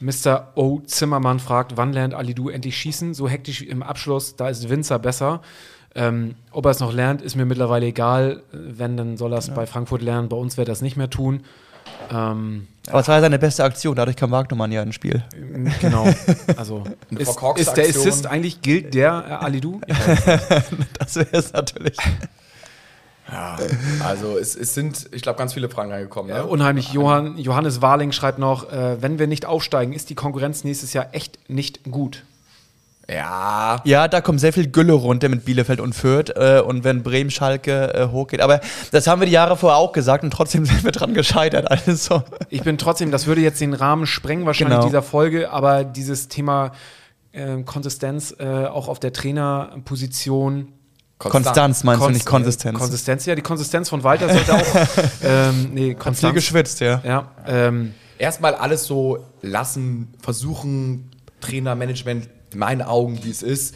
[0.00, 0.52] Mr.
[0.54, 0.80] O.
[0.86, 3.14] Zimmermann fragt, wann lernt Alidu endlich schießen?
[3.14, 5.42] So hektisch im Abschluss, da ist Winzer besser.
[5.94, 8.42] Ähm, ob er es noch lernt, ist mir mittlerweile egal.
[8.52, 10.28] Wenn, dann soll er es bei Frankfurt lernen.
[10.28, 11.42] Bei uns wird er es nicht mehr tun.
[12.10, 15.24] Ähm, Aber es war ja seine beste Aktion, dadurch kam Wagnermann ja ins Spiel.
[15.80, 16.06] genau.
[16.56, 17.88] Also ist, ist der.
[17.88, 19.80] Assist eigentlich, gilt der äh, Alidu?
[20.98, 21.96] Das wäre es natürlich.
[24.04, 26.32] Also es, es sind, ich glaube, ganz viele Fragen reingekommen.
[26.32, 26.44] Ne?
[26.44, 26.92] unheimlich.
[26.92, 31.08] Johann, Johannes Warling schreibt noch, äh, wenn wir nicht aufsteigen, ist die Konkurrenz nächstes Jahr
[31.12, 32.24] echt nicht gut.
[33.10, 36.30] Ja, Ja, da kommt sehr viel Gülle runter mit Bielefeld und Fürth.
[36.36, 38.42] Äh, und wenn Bremen, Schalke äh, hochgeht.
[38.42, 38.60] Aber
[38.90, 41.70] das haben wir die Jahre vorher auch gesagt und trotzdem sind wir dran gescheitert.
[41.70, 44.86] Also, Ich bin trotzdem, das würde jetzt den Rahmen sprengen, wahrscheinlich Genau.
[44.86, 46.72] dieser Folge, aber dieses Thema
[47.32, 50.68] äh, Konsistenz äh, auch auf der Trainerposition.
[51.18, 52.78] Konstanz meinst du Konst- nicht Konsistenz.
[52.78, 54.66] Konsistenz, ja, die Konsistenz von Walter sollte auch.
[55.22, 56.34] ähm, nee, Viel Konstanz.
[56.34, 57.02] geschwitzt, ja.
[57.04, 61.10] Ja, ähm, erstmal alles so lassen, versuchen,
[61.40, 63.74] Trainer, Management, in meinen Augen, wie es ist.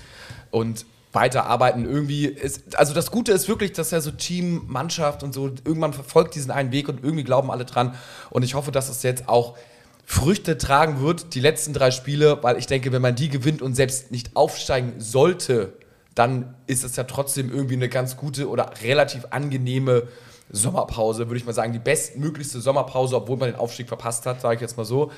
[0.50, 1.84] Und weiterarbeiten.
[1.84, 5.92] Irgendwie ist, also das Gute ist wirklich, dass ja so Team, Mannschaft und so irgendwann
[5.92, 7.94] verfolgt diesen einen Weg und irgendwie glauben alle dran.
[8.30, 9.56] Und ich hoffe, dass es jetzt auch
[10.04, 13.74] Früchte tragen wird, die letzten drei Spiele, weil ich denke, wenn man die gewinnt und
[13.74, 15.74] selbst nicht aufsteigen sollte,
[16.14, 20.04] dann ist es ja trotzdem irgendwie eine ganz gute oder relativ angenehme
[20.50, 21.72] Sommerpause, würde ich mal sagen.
[21.72, 25.10] Die bestmöglichste Sommerpause, obwohl man den Aufstieg verpasst hat, sage ich jetzt mal so.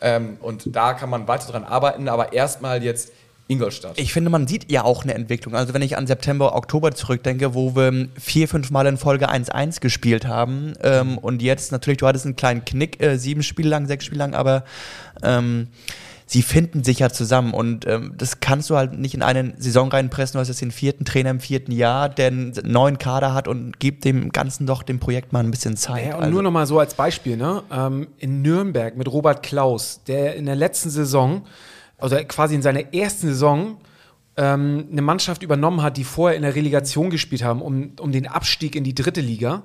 [0.00, 3.12] Ähm, und da kann man weiter dran arbeiten, aber erstmal jetzt
[3.48, 3.98] Ingolstadt.
[3.98, 5.54] Ich finde, man sieht ja auch eine Entwicklung.
[5.54, 9.80] Also wenn ich an September, Oktober zurückdenke, wo wir vier, fünf Mal in Folge 1-1
[9.80, 13.86] gespielt haben ähm, und jetzt natürlich, du hattest einen kleinen Knick, äh, sieben Spiele lang,
[13.86, 14.64] sechs Spiele lang, aber
[15.22, 15.68] ähm,
[16.28, 19.90] sie finden sich ja zusammen und ähm, das kannst du halt nicht in eine Saison
[19.90, 20.34] reinpressen.
[20.34, 23.80] Du hast jetzt den vierten Trainer im vierten Jahr, der einen neuen Kader hat und
[23.80, 26.06] gibt dem Ganzen doch dem Projekt mal ein bisschen Zeit.
[26.06, 26.32] Ja, und also.
[26.32, 27.64] nur noch mal so als Beispiel, ne?
[27.72, 31.42] Ähm, in Nürnberg mit Robert Klaus, der in der letzten Saison
[31.98, 33.78] also quasi in seiner ersten Saison
[34.36, 38.28] ähm, eine Mannschaft übernommen hat, die vorher in der Relegation gespielt haben, um, um den
[38.28, 39.64] Abstieg in die dritte Liga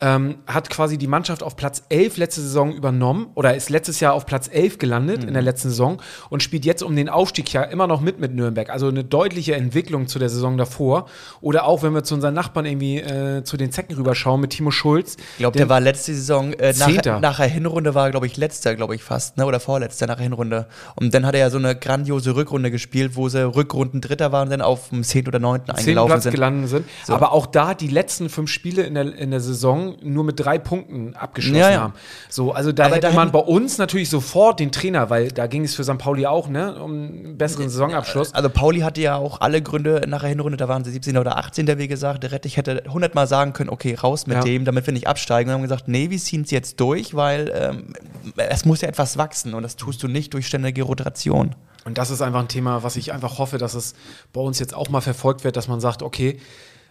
[0.00, 4.12] ähm, hat quasi die Mannschaft auf Platz 11 letzte Saison übernommen oder ist letztes Jahr
[4.14, 5.28] auf Platz 11 gelandet mhm.
[5.28, 8.34] in der letzten Saison und spielt jetzt um den Aufstieg ja immer noch mit mit
[8.34, 8.70] Nürnberg.
[8.70, 11.06] Also eine deutliche Entwicklung zu der Saison davor.
[11.40, 14.70] Oder auch, wenn wir zu unseren Nachbarn irgendwie äh, zu den Zecken rüberschauen mit Timo
[14.70, 15.16] Schulz.
[15.34, 18.74] Ich glaube, der war letzte Saison, äh, nach, nach der Hinrunde war, glaube ich, letzter,
[18.74, 19.46] glaube ich fast, ne?
[19.46, 20.66] oder vorletzter nach der Hinrunde.
[20.96, 24.48] Und dann hat er ja so eine grandiose Rückrunde gespielt, wo sie Rückrunden Dritter waren
[24.48, 25.28] und dann auf dem 10.
[25.28, 25.70] oder 9.
[25.70, 26.32] eingelaufen Platz sind.
[26.32, 26.86] gelandet sind.
[27.04, 27.14] So.
[27.14, 30.58] Aber auch da die letzten fünf Spiele in der, in der Saison nur mit drei
[30.58, 31.80] Punkten abgeschlossen ja, ja.
[31.80, 31.94] haben.
[32.28, 35.64] So, also da Aber hätte man bei uns natürlich sofort den Trainer, weil da ging
[35.64, 35.98] es für St.
[35.98, 38.34] Pauli auch, ne, um einen besseren Saisonabschluss.
[38.34, 41.16] Also Pauli hatte ja auch alle Gründe nach der Hinrunde, da waren sie 17.
[41.18, 41.78] oder 18.
[41.78, 42.22] wie gesagt.
[42.22, 44.42] Der Rettich hätte 100 Mal sagen können, okay, raus mit ja.
[44.42, 45.50] dem, damit wir nicht absteigen.
[45.50, 47.94] Und haben gesagt, nee, wir ziehen es jetzt durch, weil ähm,
[48.36, 51.54] es muss ja etwas wachsen und das tust du nicht durch ständige Rotation.
[51.84, 53.94] Und das ist einfach ein Thema, was ich einfach hoffe, dass es
[54.32, 56.40] bei uns jetzt auch mal verfolgt wird, dass man sagt, okay,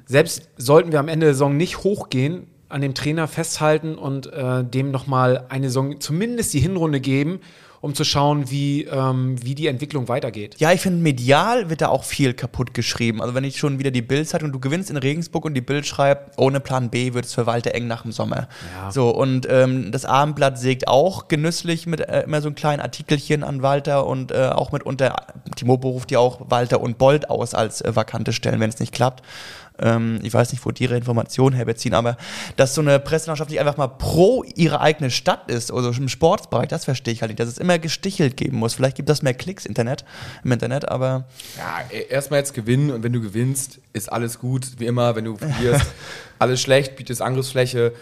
[0.05, 4.63] selbst sollten wir am Ende der Saison nicht hochgehen, an dem Trainer festhalten und äh,
[4.63, 7.39] dem nochmal eine Saison, zumindest die Hinrunde geben,
[7.81, 10.55] um zu schauen, wie, ähm, wie die Entwicklung weitergeht.
[10.57, 13.21] Ja, ich finde, medial wird da auch viel kaputt geschrieben.
[13.21, 15.61] Also wenn ich schon wieder die Bild hat und du gewinnst in Regensburg und die
[15.61, 18.47] Bild schreibt, ohne Plan B wird es für Walter eng nach dem Sommer.
[18.73, 18.89] Ja.
[18.89, 23.43] So, und ähm, das Abendblatt sägt auch genüsslich mit äh, immer so einem kleinen Artikelchen
[23.43, 25.17] an Walter und äh, auch mitunter,
[25.57, 28.93] Timo beruft ja auch Walter und Bold aus als äh, vakante Stellen, wenn es nicht
[28.93, 29.23] klappt.
[29.79, 32.17] Ähm, ich weiß nicht, wo die ihre Informationen herbeziehen, aber
[32.55, 36.67] dass so eine Presselandschaft nicht einfach mal pro ihre eigene Stadt ist, also im Sportsbereich,
[36.67, 38.75] das verstehe ich halt nicht, dass es immer gestichelt geben muss.
[38.75, 40.05] Vielleicht gibt das mehr Klicks Internet,
[40.43, 41.25] im Internet, aber.
[41.57, 45.15] Ja, e, erstmal jetzt gewinnen und wenn du gewinnst, ist alles gut, wie immer.
[45.15, 45.85] Wenn du verlierst,
[46.39, 47.93] alles schlecht, bietest Angriffsfläche.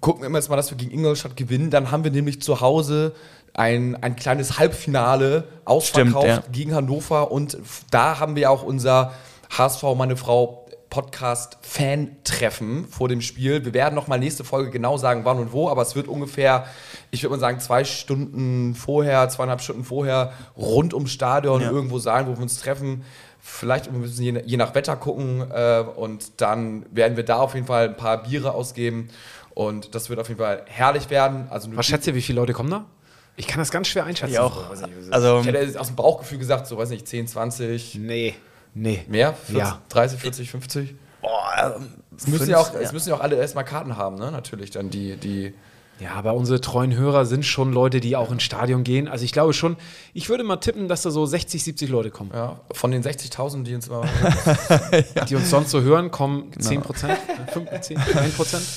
[0.00, 1.70] Gucken wir jetzt mal, dass wir gegen Ingolstadt gewinnen.
[1.70, 3.14] Dann haben wir nämlich zu Hause
[3.54, 6.52] ein, ein kleines Halbfinale ausverkauft Stimmt, ja.
[6.52, 7.56] gegen Hannover und
[7.90, 9.12] da haben wir auch unser
[9.56, 13.64] HSV, meine Frau, Podcast-Fan-Treffen vor dem Spiel.
[13.64, 16.66] Wir werden noch mal nächste Folge genau sagen, wann und wo, aber es wird ungefähr,
[17.10, 21.70] ich würde mal sagen, zwei Stunden vorher, zweieinhalb Stunden vorher rund ums Stadion ja.
[21.70, 23.04] irgendwo sein, wo wir uns treffen.
[23.40, 27.54] Vielleicht wir müssen je, je nach Wetter gucken äh, und dann werden wir da auf
[27.54, 29.08] jeden Fall ein paar Biere ausgeben
[29.54, 31.46] und das wird auf jeden Fall herrlich werden.
[31.50, 32.86] Also Was schätzt ihr, wie viele Leute kommen da?
[33.36, 34.32] Ich kann das ganz schwer einschätzen.
[34.32, 34.70] Ich auch.
[35.10, 37.96] also, ich hätte aus dem Bauchgefühl gesagt, so weiß nicht, 10, 20.
[37.96, 38.34] Nee.
[38.78, 39.04] Nee.
[39.08, 39.32] Mehr?
[39.32, 39.80] 40, ja.
[39.88, 40.94] 30, 40, 50?
[41.22, 41.80] Boah,
[42.14, 42.80] es müssen, ja auch, ja.
[42.80, 44.30] es müssen ja auch alle erstmal Karten haben, ne?
[44.30, 45.54] Natürlich dann die, die.
[45.98, 49.08] Ja, aber unsere treuen Hörer sind schon Leute, die auch ins Stadion gehen.
[49.08, 49.78] Also ich glaube schon,
[50.12, 52.32] ich würde mal tippen, dass da so 60, 70 Leute kommen.
[52.34, 54.04] Ja, von den 60.000, die uns immer
[55.30, 57.18] die uns sonst so hören, kommen 10 Prozent,
[57.80, 58.64] 10, 1 Prozent.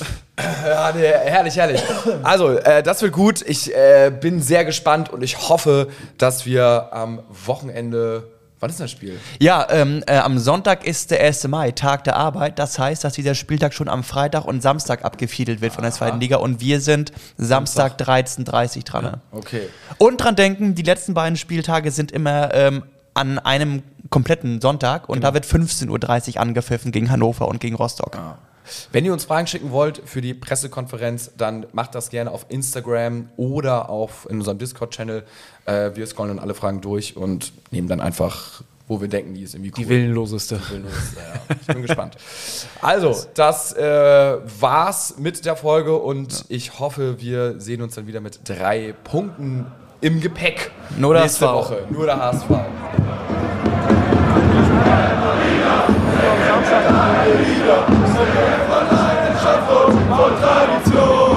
[0.66, 1.84] Ja, nee, herrlich, herrlich.
[2.24, 3.42] Also, äh, das wird gut.
[3.42, 8.92] Ich äh, bin sehr gespannt und ich hoffe, dass wir am Wochenende Wann ist das
[8.92, 9.18] Spiel?
[9.40, 11.48] Ja, ähm, äh, am Sonntag ist der 1.
[11.48, 12.60] Mai, Tag der Arbeit.
[12.60, 15.76] Das heißt, dass dieser Spieltag schon am Freitag und Samstag abgefiedelt wird Aha.
[15.76, 19.04] von der zweiten Liga und wir sind Samstag, 13.30 Uhr dran.
[19.06, 19.70] Ja, okay.
[19.98, 22.84] Und dran denken, die letzten beiden Spieltage sind immer ähm,
[23.14, 25.30] an einem kompletten Sonntag und genau.
[25.30, 28.18] da wird 15.30 Uhr angepfiffen gegen Hannover und gegen Rostock.
[28.18, 28.38] Ah.
[28.92, 33.30] Wenn ihr uns Fragen schicken wollt für die Pressekonferenz, dann macht das gerne auf Instagram
[33.38, 35.24] oder auf in unserem Discord-Channel.
[35.66, 39.44] Äh, wir scrollen dann alle Fragen durch und nehmen dann einfach wo wir denken, die
[39.44, 39.84] ist irgendwie cool.
[39.84, 40.56] Die willenloseste.
[40.56, 41.56] Die willenloseste ja.
[41.62, 42.18] Ich bin gespannt.
[42.82, 46.46] Also, das äh, war's mit der Folge und ja.
[46.50, 49.68] ich hoffe, wir sehen uns dann wieder mit drei Punkten
[50.02, 50.72] im Gepäck.
[50.98, 51.86] Nur nächste Woche.
[51.92, 52.50] Nur der HSV.
[56.60, 61.29] Ein aller Lieder, sind wir von Leidenschaft und von Tradition.